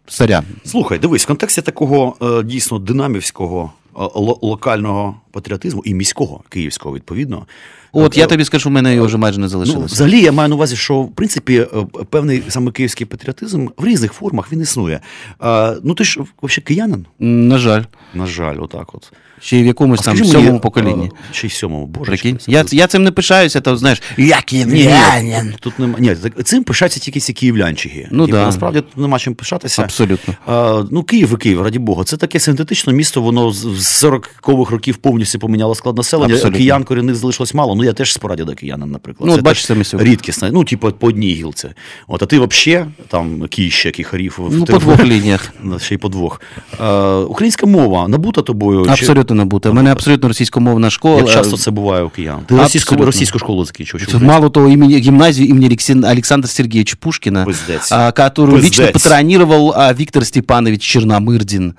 [0.09, 0.45] Сорян.
[0.65, 4.01] Слухай, дивись, в контексті такого е, дійсно динамівського е,
[4.43, 7.47] локального патріотизму і міського київського, відповідно.
[7.93, 9.95] От Е, я тобі скажу, в мене його вже майже не Ну, залишилося.
[9.95, 11.67] взагалі, я маю на увазі, що в принципі е,
[12.11, 15.01] певний саме київський патріотизм в різних формах він існує.
[15.45, 17.07] Е, ну ти ж взагалі киянин?
[17.19, 17.83] На жаль.
[18.15, 19.13] На жаль, отак от.
[19.41, 21.07] Ще й в якомусь А там скажи сьомому поколінні.
[21.07, 22.09] е, Ще й сьомому, боже.
[22.11, 22.39] Прикинь.
[22.47, 25.99] Я, я цим не пишаюся, то знаєш, як Ні, ні, тут нема.
[25.99, 28.09] Ні, цим пишаються тільки ці київлянчики.
[28.11, 28.45] Ну Типу, да.
[28.47, 29.83] Насправді тут нема чим пишатися.
[29.83, 30.35] Абсолютно.
[30.47, 32.05] А, ну, Київ і Київ, раді Бога.
[32.05, 36.35] Це таке синтетичне місто, воно з 40-х років повністю поміняло склад населення.
[36.35, 36.59] Абсолютно.
[36.59, 37.75] Киян корінних залишилось мало.
[37.75, 38.19] Ну, я теж з
[38.55, 39.31] киянин, наприклад.
[39.31, 40.13] Ну, це бачиш, ми сьогодні.
[40.13, 40.51] рідкісне.
[40.53, 41.69] Ну, типу, по одній гілці.
[42.09, 44.39] От, а ти взагалі, там, кіща, кіхарів.
[44.51, 45.53] Ну, по двох лініях.
[45.79, 46.41] Ще й по двох.
[46.81, 48.87] Е, українська мова набута тобою?
[48.97, 49.71] чи- набута.
[49.71, 51.19] У мене абсолютно російськомовна школа.
[51.19, 52.41] Як часто це буває у киян?
[52.49, 54.07] Ти російську, російську школу закінчив?
[54.07, 57.93] чи мало того, имени, гимназию имени Алексен- Александра Сергеевича Пушкина, Пиздец.
[58.17, 61.73] которую лично патронировал Виктор Степанович Черномырдин.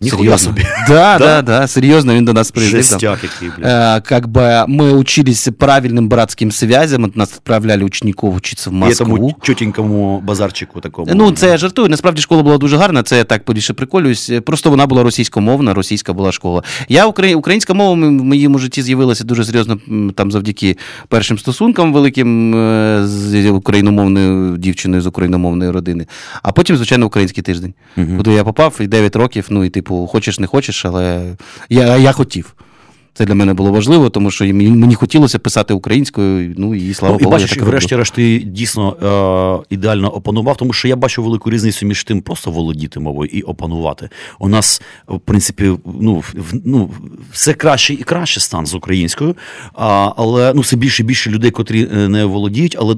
[0.00, 0.62] Ніхуя собі.
[0.88, 1.18] Да, Да?
[1.18, 2.88] да, да, серьезно, він до нас приїздив.
[2.88, 3.00] там.
[3.00, 3.70] Жестяк який, блядь.
[4.04, 8.76] Э, как бы мы учились правильным братским связям, от нас отправляли учеников учиться в І
[8.76, 9.06] Москву.
[9.16, 11.12] тому чотенькому базарчику такому.
[11.14, 11.88] Ну, це я жартую.
[11.88, 14.32] Насправді школа була дуже гарна, це я так більше приколююсь.
[14.44, 16.62] Просто вона була російськомовна, російська була школа.
[16.88, 17.34] Я украї...
[17.34, 20.76] українська мова в моєму житті з'явилася дуже серйозно м, там завдяки
[21.08, 26.06] першим стосункам великим е, з україномовною дівчиною з україномовної родини.
[26.42, 27.74] А потім, звичайно, український тиждень.
[28.16, 31.35] Куди я попав і 9 років, ну і типу, хочеш, не хочеш, але
[31.69, 32.53] я, я хотів.
[33.13, 37.13] Це для мене було важливо, тому що мені, мені хотілося писати українською, ну і слава
[37.13, 38.95] Ну, і Богу, бачиш, врешті-решт ти дійсно
[39.69, 43.41] е, ідеально опанував, тому що я бачу велику різницю між тим просто володіти мовою і
[43.41, 44.09] опанувати.
[44.39, 46.89] У нас, в принципі, ну, в- ну,
[47.31, 49.35] все краще і краще стан з українською,
[49.73, 52.95] а, але ну, все більше і більше людей, котрі е, не володіють, але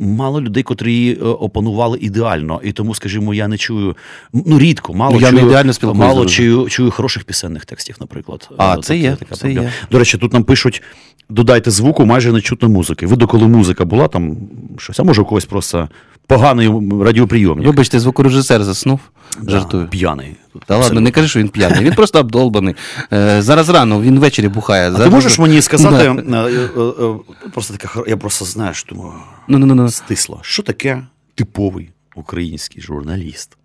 [0.00, 2.60] мало людей, котрі е, опанували ідеально.
[2.64, 3.96] І тому, скажімо, я не чую,
[4.32, 8.48] ну рідко, мало Ну, я не ідеально мало чую, чую хороших пісенних текстів, наприклад.
[8.56, 9.66] А, Е, це тобто є, така це проблема.
[9.66, 9.72] є.
[9.90, 10.82] До речі, тут нам пишуть:
[11.28, 13.06] додайте звуку, майже не чутно музики.
[13.06, 14.36] Ви доколи музика була там
[14.78, 15.88] щось, а може у когось просто
[16.26, 16.70] поганий
[17.04, 17.66] радіоприйомник.
[17.66, 19.00] Вибачте, звукорежисер заснув.
[19.42, 19.88] Да, Жартую.
[19.88, 20.36] П'яний.
[20.66, 21.84] Та ладно, не кажи, що він п'яний.
[21.84, 22.74] Він просто обдолбаний.
[23.12, 24.92] Е, зараз рано, він ввечері бухає.
[24.92, 26.48] А ти можеш мені сказати, Да.
[26.50, 27.14] е, е,
[27.52, 29.12] просто таке, я просто знаєш, думаю,
[29.48, 29.88] Ну, ну, ну, ну.
[29.90, 30.38] стисло.
[30.42, 31.02] Що таке
[31.34, 33.56] типовий український журналіст?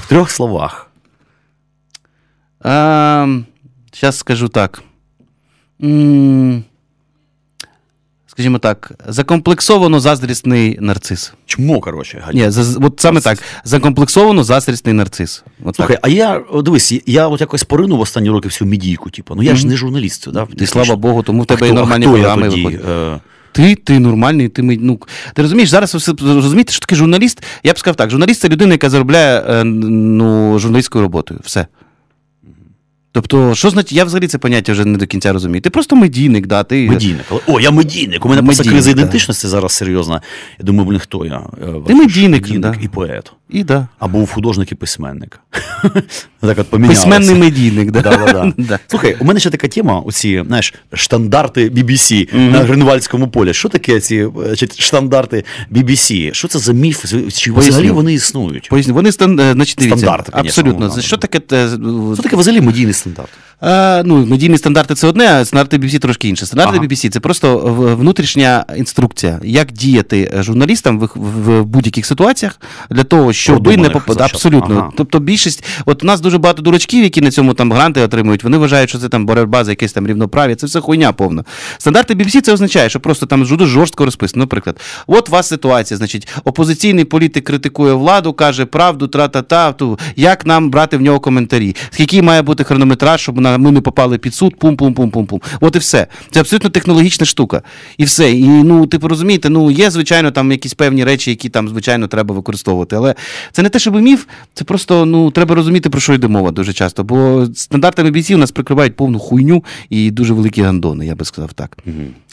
[0.00, 0.90] В трьох словах.
[2.64, 4.82] Зараз скажу так.
[8.26, 11.32] Скажімо так, закомплексовано заздрісний нарцис.
[11.46, 12.32] Чмо, коротше, Галь.
[12.34, 13.38] Ні, за, от саме так.
[13.64, 15.44] Закомплексовано заздрісний нарцис.
[15.64, 16.06] От Слухай, так.
[16.06, 19.34] а я дивись, я от якось поринув останні роки всю медійку, типу.
[19.34, 20.46] Ну я ж не журналіст, да?
[20.56, 22.80] І слава Богу, тому в тебе і нормальні програми виходять.
[22.88, 23.20] Е,
[23.52, 25.00] Ти, ти нормальний, ти ми- ну,
[25.34, 27.42] ти розумієш, зараз ви розумієте, що таке журналіст.
[27.64, 31.40] Я б сказав так: журналіст це людина, яка заробляє е, ну, журналістською роботою.
[31.44, 31.66] Все.
[33.14, 35.60] Тобто, що значить, я взагалі це поняття вже не до кінця розумію.
[35.60, 36.88] Ти просто медійник, да, ти.
[36.90, 37.24] Медійник.
[37.30, 38.26] Але- О, я медійник.
[38.26, 39.00] У мене просто Медійник, криза да.
[39.00, 40.22] ідентичності зараз серйозна.
[40.58, 41.42] Я думаю, блін, хто я?
[41.62, 42.74] Е, Ти медійник, да.
[42.82, 43.32] і поет.
[43.50, 43.88] І да.
[43.98, 45.40] А був художник і письменник.
[46.40, 47.00] так от помінялося.
[47.00, 48.00] Письменний медійник, да.
[48.00, 48.78] Да-да-да.
[48.86, 53.54] Слухай, у мене ще така тема: оці, знаєш, штандарти BBC на Гринвальдському полі.
[53.54, 54.16] Що таке ці
[54.52, 56.32] е, штандарти BBC?
[56.32, 57.04] Що це за міф?
[57.34, 58.68] Чи взагалі вони існують?
[58.68, 58.94] Поясню.
[58.94, 59.40] Вони стан...
[59.40, 60.92] е, значить, дивіться, Стандарти, конечно, Абсолютно.
[60.96, 61.40] ну, Що таке?
[61.40, 61.68] те,
[62.14, 63.30] Що таке взагалі медійний wechseln dort.
[63.62, 66.46] Е, ну, медійні стандарти це одне, а стандарти BBC трошки інше.
[66.46, 66.86] Стандарти Ага.
[66.86, 67.58] BBC це просто
[67.98, 72.60] внутрішня інструкція, як діяти журналістам в, в, в будь-яких ситуаціях
[72.90, 74.30] для того, щоб не попадати.
[74.34, 74.74] Абсолютно.
[74.78, 74.90] Ага.
[74.96, 78.58] Тобто більшість, от у нас дуже багато дурачків, які на цьому там гранти отримують, вони
[78.58, 80.56] вважають, що це там боротьба за якесь там рівноправ'я.
[80.56, 81.44] Це все хуйня повна.
[81.78, 84.42] Стандарти BBC це означає, що просто там дуже жорстко розписано.
[84.42, 89.74] Наприклад, от у вас ситуація, значить, опозиційний політик критикує владу, каже правду, тра-та-та,
[90.16, 94.34] як нам брати в нього коментарі, який має бути хронометраж, щоб ми не попали під
[94.34, 95.42] суд, пум-пум-пум-пум-пум.
[95.60, 96.06] От і все.
[96.30, 97.62] Це абсолютно технологічна штука.
[97.98, 98.32] І все.
[98.32, 102.34] І ну, типу, розумієте, ну є, звичайно, там якісь певні речі, які там, звичайно, треба
[102.34, 102.96] використовувати.
[102.96, 103.14] Але
[103.52, 106.72] це не те, щоб міф, це просто ну, треба розуміти, про що йде мова дуже
[106.72, 107.04] часто.
[107.04, 111.76] Бо стандартами бійців нас прикривають повну хуйню і дуже великі гандони, я би сказав так.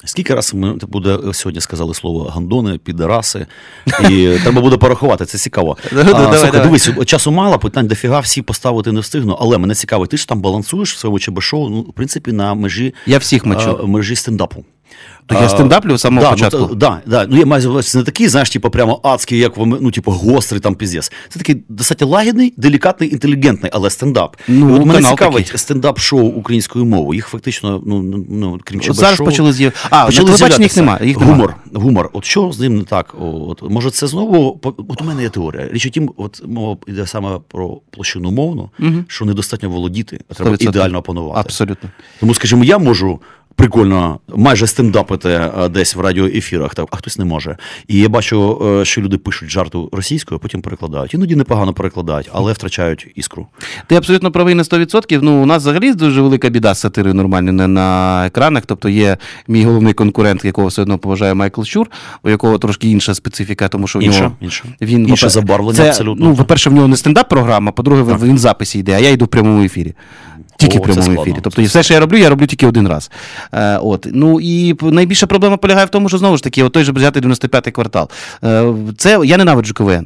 [0.05, 3.45] Скільки раз ми буде сьогодні сказали слово гандони, підараси,
[4.09, 5.25] і треба буде порахувати.
[5.25, 5.77] Це цікаво.
[5.91, 6.67] Да, А, давай, Слухай, давай.
[6.67, 10.41] дивись, часу мало, питань дофіга всі поставити не встигну, але мене цікаво, ти ж там
[10.41, 13.79] балансуєш своєму ЧБ-шоу, ну, в принципі, на межі, Я всіх мочу.
[13.83, 14.65] а, межі стендапу.
[15.29, 16.67] То я стендаплю з самого да, початку.
[16.69, 17.25] Ну, да, да.
[17.29, 20.75] Ну, я маю на не такий, знаєш, типу, прямо адський, як ну, типу, гострий там
[20.75, 21.11] піздець.
[21.29, 24.37] Це такий достатньо лагідний, делікатний, інтелігентний, але стендап.
[24.47, 25.59] Ну, от мене цікавить такий.
[25.59, 27.17] стендап-шоу українською мовою.
[27.17, 28.93] Їх фактично, ну, ну, ну крім ЧБ-шоу...
[28.93, 29.71] зараз почали з'яв...
[29.89, 31.07] А, на телебаченні їх немає.
[31.07, 31.31] Їх нема.
[31.31, 31.55] Гумор.
[31.73, 32.09] Гумор.
[32.13, 33.15] От що з ним не так?
[33.19, 34.59] От, може, це знову.
[34.63, 35.67] От у мене є теорія.
[35.71, 38.69] Річ у тім, от мова йде саме про площину мовну,
[39.07, 40.69] що недостатньо володіти, а треба 100%.
[40.69, 41.39] ідеально опанувати.
[41.39, 41.89] Абсолютно.
[42.19, 43.19] Тому, скажімо, я можу
[43.59, 47.57] прикольно майже стендапити е, десь в радіоефірах, так, а хтось не може.
[47.87, 51.13] І я бачу, е, що люди пишуть жарту російською, а потім перекладають.
[51.13, 53.47] Іноді непогано перекладають, але втрачають іскру.
[53.87, 55.19] Ти абсолютно правий на 100%.
[55.21, 58.63] Ну, у нас взагалі дуже велика біда з сатирою нормальною на, на екранах.
[58.65, 61.87] Тобто є мій головний конкурент, якого все одно поважає Майкл Щур,
[62.23, 64.63] у якого трошки інша специфіка, тому що в нього інша.
[64.81, 66.25] він Інше забарвлення це, абсолютно.
[66.25, 69.27] Ну, по-перше, в нього не стендап-програма, по-друге, він в записі йде, а я йду в
[69.27, 69.93] прямому ефірі.
[70.59, 71.35] Тільки О, в прямому ефірі.
[71.41, 73.11] Тобто, все, що я роблю, я роблю тільки один раз.
[73.53, 74.07] Е, от.
[74.11, 77.19] Ну і найбільша проблема полягає в тому, що знову ж таки, от той же взяти
[77.19, 78.09] 95-й квартал.
[78.43, 80.05] Е, це я ненавиджу КВН.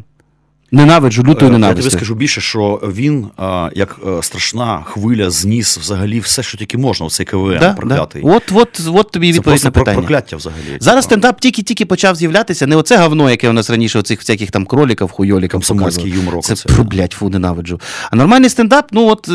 [0.77, 5.77] Ненавиджу, лютою Е, Я тобі скажу більше, що він, а, як е, страшна хвиля, зніс
[5.77, 8.21] взагалі все, що тільки можна, оцей КВН Да, проклятий.
[8.23, 8.29] Да.
[8.31, 9.97] От, от, от тобі Це відповідь просто на про- питання.
[9.97, 10.77] прокляття взагалі.
[10.79, 12.67] Зараз стендап тільки-тільки почав з'являтися.
[12.67, 15.51] Не оце говно, яке у нас раніше, оцих всяких там кроліків, хуйоліків.
[15.51, 16.31] Комсомольський показували.
[16.31, 17.79] юмор, Це, оце, фу, блядь, фу, ненавиджу.
[18.11, 19.31] А нормальний стендап, ну от е,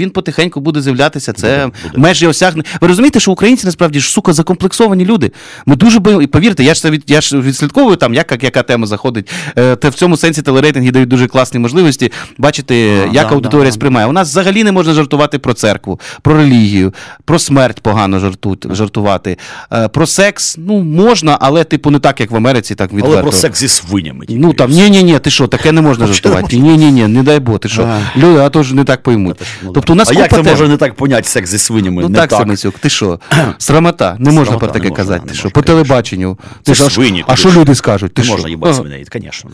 [0.00, 1.32] він потихеньку буде з'являтися.
[1.32, 1.98] Це Буде, буде.
[1.98, 2.64] межі осягне.
[2.80, 5.32] Ви розумієте, що українці насправді ж сука закомплексовані люди.
[5.66, 8.44] Ми дуже боїмо, і повірте, я ж це від я ж відслідковую там, як, як
[8.44, 9.30] яка тема заходить.
[9.58, 13.66] Е, Та в цьому сенсі телерейтинги дають дуже класні можливості бачити, А, як да, аудиторія
[13.66, 14.06] да, сприймає.
[14.06, 16.94] У нас взагалі не можна жартувати про церкву, про релігію,
[17.24, 19.38] про смерть погано жарту, жартувати.
[19.72, 23.12] Е, Про секс, ну можна, але типу не так, як в Америці, так відверто.
[23.12, 24.26] Але про секс зі свинями.
[24.26, 26.56] тільки Ну там ні, ні, ні, ти що, таке не можна жартувати.
[26.56, 27.88] Ні, ні, ні, не дай Бог, ти що.
[28.16, 29.36] Люди, а то ж не так поймуть.
[29.62, 32.02] Ну, Тобто у нас а як це може не так поняти секс зі свинями?
[32.02, 33.20] Ну не так, Самисюк, ти що?
[33.58, 34.16] Срамота.
[34.18, 35.28] Не можна про таке казати.
[35.28, 35.50] Ти що?
[35.50, 36.38] По телебаченню.
[36.62, 36.86] Ти що,
[37.26, 38.14] а що- люди скажуть?
[38.14, 39.50] Ти Не можна їбати свиней, звісно.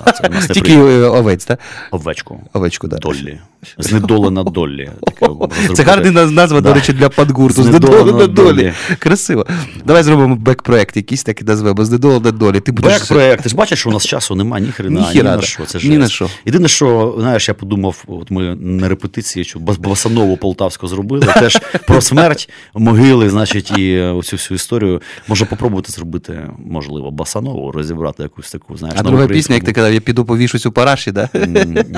[0.55, 1.59] Тільки овець, так?
[1.91, 2.41] Овечку.
[2.53, 2.97] Овечку, да.
[2.97, 3.39] Доллі.
[3.79, 4.91] Знедолена Доллі.
[5.21, 7.63] Таке Це гарна наз- назва, до речі, для подгурту.
[7.63, 8.57] Знедолена долі.
[8.57, 8.73] долі.
[8.99, 9.47] Красиво.
[9.85, 11.85] Давай зробимо бек-проект, якийсь так і назвемо.
[11.85, 12.61] Знедолена долі.
[12.61, 12.93] Ти будеш.
[12.93, 13.43] Бек проект.
[13.43, 15.65] Ти ж бачиш, що у нас часу немає ні хрена, ні, на що.
[15.65, 16.29] Це Ні на що.
[16.47, 21.59] Єдине, що, знаєш, я подумав, от ми на репетиції, що бас- басанову полтавську зробили, теж
[21.87, 25.03] про смерть, могили, значить, і оцю всю історію.
[25.29, 29.95] Може попробувати зробити, можливо, басанову, розібрати якусь таку, знаєш, А друга пісня, як ти казав,
[29.95, 31.29] я піду повішусь у параші, мову.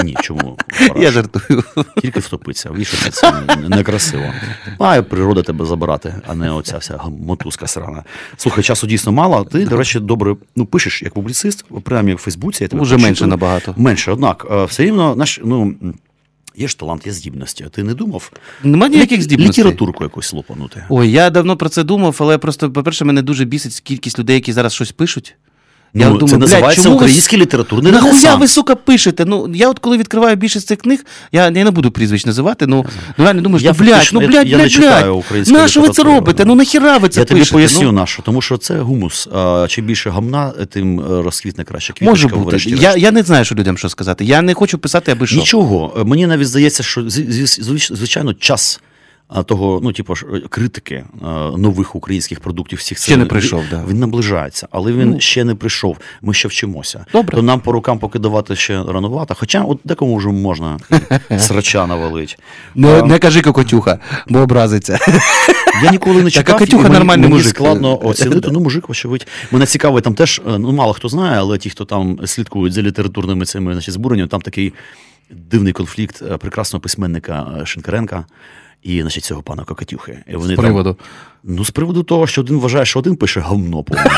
[0.04, 0.56] Ні, чому?
[0.96, 1.53] Я жартую.
[2.02, 3.32] Тільки втопиться, вішати це
[3.68, 4.24] некрасиво.
[4.80, 8.04] Має природа тебе забирати, а не оця вся мотузка срана.
[8.36, 9.44] Слухай, часу дійсно мало.
[9.44, 12.64] Ти, до речі, добре ну, пишеш як публіцист, принаймні в Фейсбуці.
[12.64, 13.74] Я тебе Уже менше набагато.
[13.76, 15.74] Менше, однак, е, все рівно, наш, ну,
[16.56, 17.64] є ж талант, є здібності.
[17.66, 18.32] А ти не думав
[18.62, 19.64] Нема ніяких здібностей.
[19.64, 20.84] літературку якусь лопанути?
[20.88, 24.52] Ой, я давно про це думав, але просто, по-перше, мене дуже бісить кількість людей, які
[24.52, 25.36] зараз щось пишуть.
[25.96, 28.40] Я ну, думаю, це блядь, називається чому ви український літературний Нахуя ренесанс.
[28.40, 29.24] ви, сука, пишете?
[29.24, 32.86] Ну, я от коли відкриваю більшість цих книг, я, я не буду прізвищ називати, ну,
[33.18, 35.80] ну реально думаю, Я блядь, ну, я- блядь, я не блядь, читаю блядь, на що
[35.80, 36.44] ви це робите?
[36.44, 39.28] Ну, нахіра ви це Я тобі поясню ну, на що, тому що це гумус.
[39.34, 42.10] А, чим більше гамна, тим е, розквітне краще квіточка.
[42.10, 42.56] Може бути.
[42.66, 44.24] Я, я не знаю, що людям що сказати.
[44.24, 45.36] Я не хочу писати, аби що.
[45.36, 46.04] Нічого.
[46.06, 48.80] Мені навіть здається, що зв- зв- звич- звичайно час.
[49.28, 51.04] А, Того, ну, типу, ж, е, критики е,
[51.56, 53.84] нових українських продуктів всіх Ще не прийшов, Він, да.
[53.88, 55.20] він наближається, але він Ну.
[55.20, 55.98] ще не прийшов.
[56.22, 57.06] Ми ще вчимося.
[57.12, 57.36] Добре.
[57.36, 59.34] То нам по рукам поки давати ще ранувато.
[59.38, 60.78] Хоча от декому вже можна
[61.38, 62.38] срача навалить.
[62.74, 63.98] Не, А, не кажи кокотюха,
[64.28, 64.98] бо образиться.
[65.84, 66.58] Я ніколи не чекав.
[66.58, 67.50] Катюха і мені- нормальний мені мужик.
[67.56, 68.48] складно оцінити.
[68.52, 69.26] Ну, мужик, вочевидь.
[69.50, 73.44] Мене цікавить, там теж, ну, мало хто знає, але ті, хто там слідкують за літературними
[73.44, 74.72] цими значить, збуреннями, там такий
[75.30, 78.24] дивний конфлікт прекрасного письменника Шинкаренка
[78.84, 80.18] і значить, цього пана Кокатюхи.
[80.28, 80.96] І вони З там-
[81.46, 84.10] Ну, з приводу того, що один вважає, що один пише говно повне,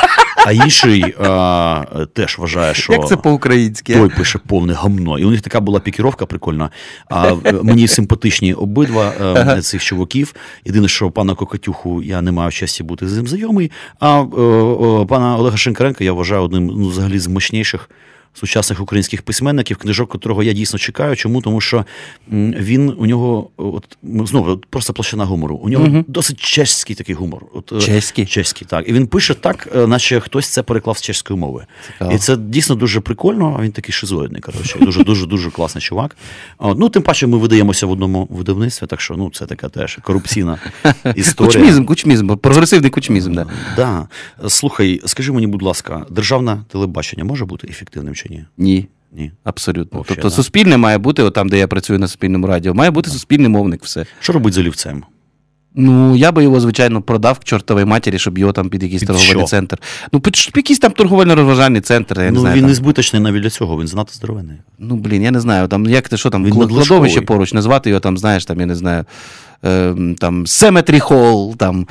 [0.46, 2.92] а інший е, теж вважає, що.
[2.92, 3.94] Як це по-українськи?
[3.94, 5.18] Той пише повне гамно.
[5.18, 6.70] І у них така була пікіровка прикольна.
[7.08, 9.12] А мені симпатичні обидва
[9.56, 10.34] е, цих чуваків.
[10.64, 13.70] Єдине, що пана Кокатюху я не маю щастя бути з ним знайомий.
[14.00, 17.90] А е, е, пана Олега Шенкаренка я вважаю одним ну, взагалі з мощніших.
[18.36, 21.16] Сучасних українських письменників, книжок, котрого я дійсно чекаю.
[21.16, 21.42] Чому?
[21.42, 21.84] Тому що
[22.30, 25.56] він у нього, от знову просто площина гумору.
[25.56, 27.42] У нього досить чеський такий гумор.
[27.54, 28.26] От, е, Чеський?
[28.26, 28.88] Чеський, так.
[28.88, 31.66] І він пише так, е, наче хтось це переклав з чеської мови.
[31.86, 32.12] Цікаво.
[32.12, 33.60] І це дійсно дуже прикольно.
[33.62, 34.78] Він такий шизоїдний, коротше.
[34.80, 36.16] Дуже, дуже, дуже класний чувак.
[36.58, 39.98] От, ну, тим паче, ми видаємося в одному видавництві, так що ну, це така теж
[40.02, 40.58] корупційна
[41.14, 41.52] історія.
[41.52, 43.46] Кучмізм, кучмізм, прогресивний кучмізм, да.
[43.76, 44.08] Да.
[44.48, 48.44] Слухай, скажи мені, будь ласка, державне телебачення може бути ефективним чи ні?
[48.58, 48.88] Ні.
[49.12, 49.32] Ні.
[49.44, 49.98] Абсолютно.
[49.98, 50.34] Вообще, тобто да.
[50.34, 53.84] суспільне має бути, от там, де я працюю на суспільному радіо, має бути суспільний мовник,
[53.84, 54.06] все.
[54.20, 55.04] Що робить з олівцем?
[55.78, 59.08] Ну, я би його, звичайно, продав к чортовій матері, щоб його там під якийсь Під
[59.08, 59.46] торговельний що?
[59.46, 59.78] центр.
[60.12, 62.54] Ну, під якийсь там торговельно-розважальний центр, я не ну, знаю.
[62.54, 62.68] він там.
[62.68, 64.56] не збиточний навіть для цього, він знато здоровенний.
[64.78, 68.00] Ну, блін, я не знаю, там як ти що там, Він кладовище поруч, назвати його
[68.00, 69.04] там, знаєш, там, я не знаю.
[69.66, 71.86] Ем, Там Cemetery Hall, там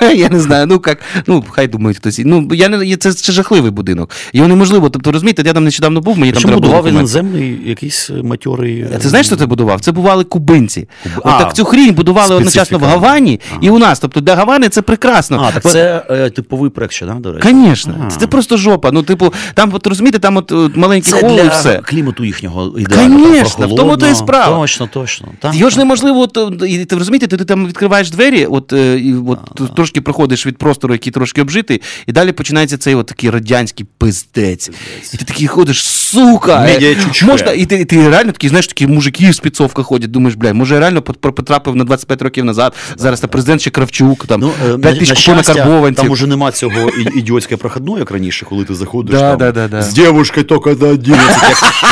[0.14, 2.20] я не знаю, ну як, ну хай думають хтось.
[2.24, 4.10] Ну я не це, це жахливий будинок.
[4.32, 4.90] Його неможливо.
[4.90, 8.84] Тобто розумієте, я там нещодавно був, мені там треба було будував іноземний якийсь матьорий.
[8.94, 9.80] А Ти знаєш, хто це будував?
[9.80, 10.88] Це бували кубинці.
[11.04, 12.82] Куби- От А, так цю хрінь будували одночасно в.
[12.82, 14.00] Гавані і у нас.
[14.00, 15.44] Тобто для Гавани це прекрасно.
[15.48, 17.48] А, так Бо- це е, типовий проект ще, да, до речі?
[17.48, 18.90] Звісно, це, це просто жопа.
[18.92, 22.78] Ну, типу, там, от розумієте, там от, от маленький Це хол і для клімату їхнього
[22.78, 23.24] ідеально.
[23.24, 24.60] Конечно, там в тому то і справа.
[24.60, 25.28] Точно, точно.
[25.40, 26.28] Так, Його ж неможливо,
[26.68, 30.46] і ти розумієте, ти, ти там відкриваєш двері, от, е, і от А, трошки проходиш
[30.46, 34.70] від простору, який трошки обжитий, і далі починається цей от такий радянський пиздець.
[35.14, 36.66] І ти такий ходиш, сука!
[36.68, 40.52] е, можна, і ти, ти реально такий, знаєш, такі мужики в спецовках ходять, думаєш, бля,
[40.54, 44.50] може я реально потрапив на 25 років назад, зараз та президент ще Кравчук, там, Ну,
[44.66, 46.02] е, 5 на, тисяч на карбованців.
[46.02, 47.58] там уже нема цього і- ідіотської
[47.98, 49.82] як раніше, коли ти заходиш Да, там, да, да, да.
[49.82, 51.42] з дівчинкою тільки до 11,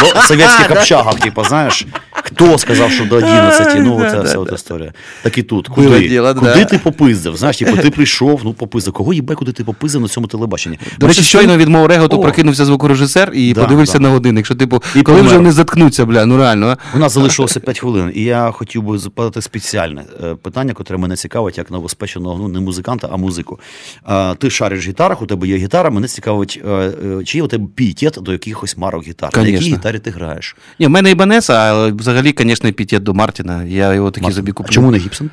[0.05, 1.87] як в совєтських общагах, типу, знаєш,
[2.25, 4.93] хто сказав, що до 11, ну, це вся от історія.
[5.23, 6.21] Так і тут, куди?
[6.35, 7.37] куди ти попиздив?
[7.37, 8.93] Знаєш, типу, ти прийшов, ну, попиздив.
[8.93, 10.79] Кого їбе, куди ти попиздив на цьому телебаченні?
[10.99, 15.03] До речі, щойно від мого реготу прокинувся звукорежисер і подивився на годинник, що типу, І
[15.03, 16.67] коли вже вони заткнуться, бля, ну реально.
[16.67, 16.97] а?
[16.97, 21.17] У нас залишилося 5 хвилин, і я хотів би запитати спеціальне е, питання, яке мене
[21.17, 23.61] цікавить як новоспеченого, ну не музиканта, а музику.
[24.03, 25.91] А, ти шариш в гітарах, у тебе є гітара.
[25.91, 29.31] Мене цікавить, е, е, чи є у тебе пієтет до якихось марок гітар?
[29.37, 30.57] На якій гітарі ти граєш?
[30.81, 33.65] Ні, в мене і Банеса, але взагалі, звісно, епітет до Мартіна.
[33.65, 34.73] Я його таки А куплю.
[34.73, 35.31] чому не Гібсон?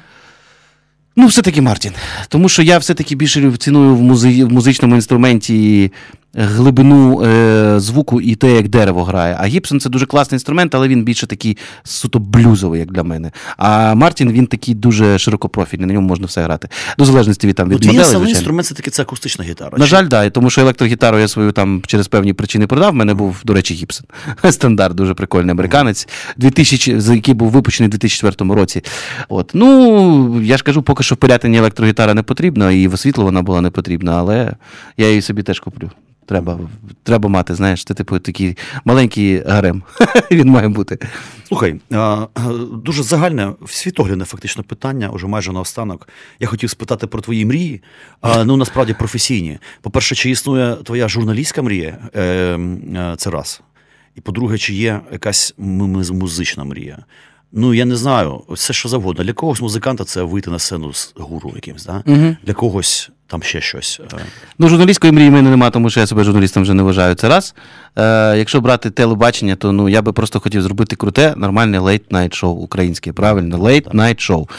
[1.16, 1.92] Ну, все-таки Мартін.
[2.28, 4.46] Тому що я все-таки більше ціную в, музи...
[4.46, 5.92] в музичному інструменті
[6.34, 9.38] глибину е, звуку і те, як дерево грає.
[9.40, 13.32] А Гібсон це дуже класний інструмент, але він більше такий суто блюзовий, як для мене.
[13.58, 16.68] А Мартін він такий дуже широкопрофільний, на ньому можна все грати.
[16.98, 17.90] До залежності від там від моделі.
[17.90, 18.30] основний звичайно.
[18.30, 19.78] інструмент це таки це акустична гітара.
[19.78, 22.92] На Чи- жаль, да, тому що електрогітару я свою там через певні причини продав.
[22.92, 24.06] В мене був, до речі, Гібсон.
[24.52, 26.08] Стандарт, дуже прикольний американець,
[26.38, 28.82] 2000, з- який був випущений у 2004 році.
[29.30, 29.52] От.
[29.54, 33.42] Ну, я ж кажу, поки що в Пирятині електрогітара не потрібна, і в освітло вона
[33.42, 34.54] була не потрібна, але
[34.98, 35.92] я її собі теж куплю.
[36.32, 36.60] Треба,
[37.04, 39.84] треба мати, знаєш, це типу такий маленький гарем.
[40.32, 40.98] Він має бути.
[41.48, 41.80] Слухай,
[42.74, 46.10] дуже загальне, світоглядне фактично питання, уже майже наостанок.
[46.40, 47.82] Я хотів спитати про твої мрії,
[48.46, 49.60] ну насправді професійні.
[49.82, 51.98] По-перше, чи існує твоя журналістська мрія?
[52.16, 53.62] Е, е, Це раз.
[54.16, 56.98] І по-друге, чи є якась музична мрія?
[57.52, 59.24] Ну, я не знаю, все що завгодно.
[59.24, 62.04] Для когось музиканта це вийти на сцену з гуру якимсь, да?
[62.06, 62.36] Угу.
[62.44, 64.02] для когось там ще щось.
[64.14, 64.18] Е,
[64.60, 67.16] Ну, журналістської мрії в мене немає, тому що я себе журналістом вже не вважаю.
[67.16, 67.56] Це раз.
[67.96, 72.52] Е, якщо брати телебачення, то ну, я би просто хотів зробити круте, нормальне late-night шоу
[72.52, 73.14] українське.
[73.14, 74.50] Правильно, late-night шоу.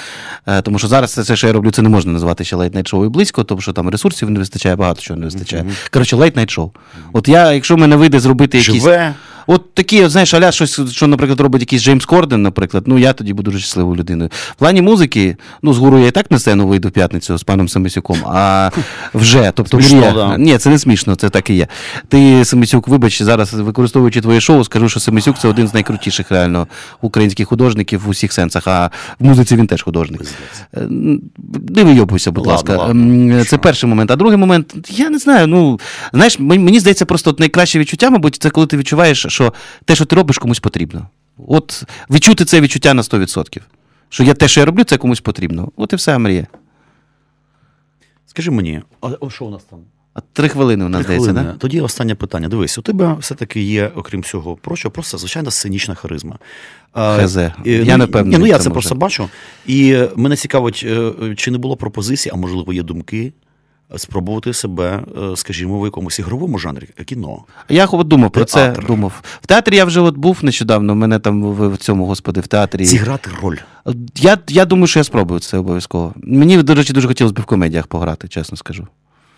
[0.46, 3.04] Е, тому що зараз це, що я роблю, це не можна назвати ще late-night шоу
[3.04, 5.64] і близько, тому що там ресурсів не вистачає, багато чого не вистачає.
[5.90, 6.70] Коротше, late-night шоу.
[7.12, 8.82] От я, якщо в мене вийде зробити якісь.
[8.82, 9.14] Живе.
[9.47, 13.12] От такі, от, знаєш, аля щось, що, наприклад, робить якийсь Джеймс Корден, наприклад, ну я
[13.12, 14.30] тоді буду дуже щасливою людиною.
[14.51, 17.43] В плані музики, ну, з гуру я і так на сцену вийду в п'ятницю з
[17.43, 18.70] паном Самисюком, а
[19.14, 20.12] вже, тобто Смішно, мрія.
[20.12, 20.38] да.
[20.38, 21.66] Ні, це не смішно, це так і є.
[22.09, 26.66] Ти, Самисюк, вибач, зараз використовуючи твоє шоу, скажу, що Самисюк це один з найкрутіших реально
[27.01, 30.20] українських художників в усіх сенсах, а в музиці він теж художник.
[31.68, 32.76] Не вийобуйся, будь Ладно, ласка.
[32.86, 33.59] ладно, Це що?
[33.59, 34.11] перший момент.
[34.11, 35.47] А другий момент, я не знаю.
[35.47, 35.80] Ну
[36.12, 39.53] знаєш, мені мені здається, просто от найкраще відчуття, мабуть, це коли ти відчуваєш, що
[39.85, 41.09] те, що ти робиш, комусь потрібно.
[41.49, 43.61] От відчути це відчуття на 100%.
[44.09, 45.72] Що я те, що я роблю, це комусь потрібно.
[45.76, 46.47] От і все мрія.
[48.26, 49.78] Скажи мені, а о, що у нас там?
[50.14, 51.55] А три хвилини у нас здається, да?
[51.59, 52.49] Тоді останнє питання.
[52.49, 56.39] Дивись, у тебе все-таки є, окрім всього прочого, просто звичайна сценічна харизма.
[56.93, 57.37] Хз.
[57.37, 59.28] Я ну, не впевнений ні, Ну я це просто бачу.
[59.66, 63.33] І мене цікавить, е, чи не було пропозицій, а можливо, є думки.
[63.97, 67.45] Спробувати себе, е, скажімо, в якомусь ігровому жанрі е, кіно.
[67.68, 68.76] Я от думав про це.
[68.86, 69.12] Думав.
[69.40, 72.84] В театрі я вже от був нещодавно, мене там в, в цьому, господи, в театрі.
[72.84, 73.57] Зіграти роль.
[74.16, 76.14] Я, я думаю, що я спробую це обов'язково.
[76.16, 78.86] Мені, до речі, дуже хотілося б в комедіях пограти, чесно скажу.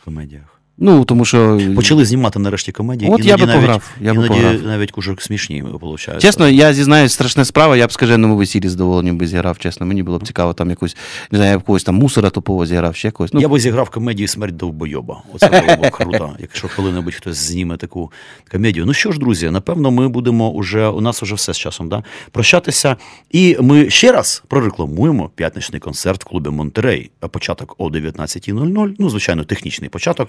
[0.02, 0.60] в комедіях.
[0.78, 1.60] Ну, тому що.
[1.76, 3.10] Почали знімати нарешті комедії.
[3.10, 4.62] От я би навіть, пограв, я би пограв.
[4.62, 6.18] навіть дуже смішні виходить.
[6.18, 9.86] Чесно, я зізнаюсь, страшна справа, я б скаженому весіллі з задоволенням би зіграв, чесно.
[9.86, 10.96] Мені було б цікаво там якусь,
[11.30, 13.32] не знаю, якогось там мусора тупого зіграв, ще якогось.
[13.32, 15.22] Ну, Я би зіграв комедію Смерть довбойоба.
[15.32, 18.12] Оце було б круто, якщо коли-небудь хтось зніме таку
[18.52, 18.86] комедію.
[18.86, 22.02] Ну що ж, друзі, напевно, ми будемо уже, у нас уже все з часом, да?
[22.32, 22.96] прощатися.
[23.30, 27.10] І ми ще раз прорекламуємо п'ятничний концерт в клубі Монтерей.
[27.30, 28.94] Початок о 19.00.
[28.98, 30.28] Ну, звичайно, технічний початок.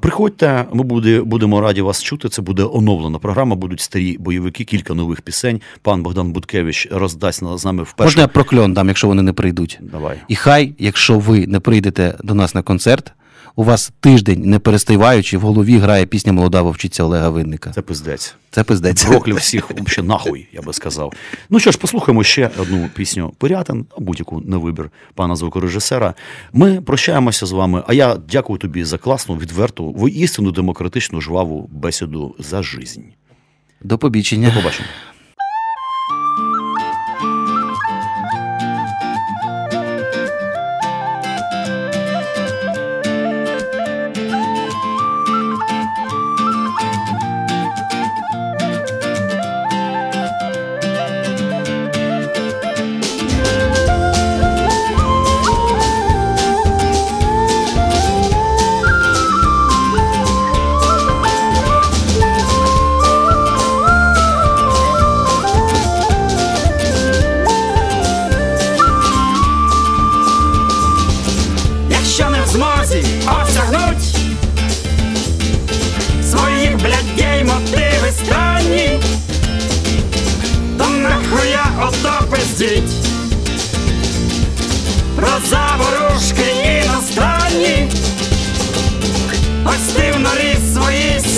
[0.00, 2.28] Приходьте, ми буде, будемо раді вас чути.
[2.28, 5.60] Це буде оновлена програма, будуть старі бойовики, кілька нових пісень.
[5.82, 8.06] Пан Богдан Буткевич роздасть з нами вперше.
[8.06, 9.78] Можна я прокльон дам, якщо вони не прийдуть.
[9.80, 10.16] Давай.
[10.28, 13.12] І хай, якщо ви не прийдете до нас на концерт,
[13.56, 17.70] у вас тиждень, не перестиваючи, в голові грає пісня Молода вовчиця Олега Винника.
[17.70, 18.34] Це пиздець.
[18.50, 19.04] Це пиздець.
[19.04, 21.12] Прокляв всіх вообще нахуй, я би сказав.
[21.50, 26.14] Ну що ж, послухаємо ще одну пісню Пирятин, а будь-яку на вибір пана звукорежисера.
[26.52, 27.82] Ми прощаємося з вами.
[27.86, 33.02] А я дякую тобі за класну, відверту, воістину демократичну жваву бесіду за жизнь.
[33.82, 34.48] До побачення.
[34.48, 34.88] До побачення.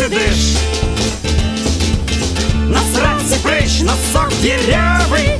[0.09, 0.57] Сидиш,
[2.69, 5.31] на сраці прич, носок дірявий,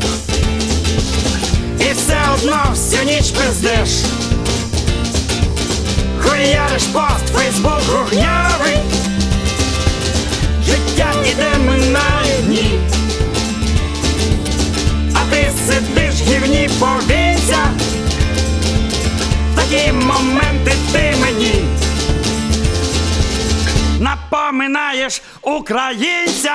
[1.81, 4.05] і все одно всю ніч пиздиш.
[6.21, 8.79] Хуяриш пост, фейсбук гугнявий,
[10.67, 12.81] життя іде минає дні,
[15.15, 17.71] а ти сидиш гівні повіця,
[19.57, 21.76] такі моменти ти мені
[24.47, 26.55] напоминаєш українця.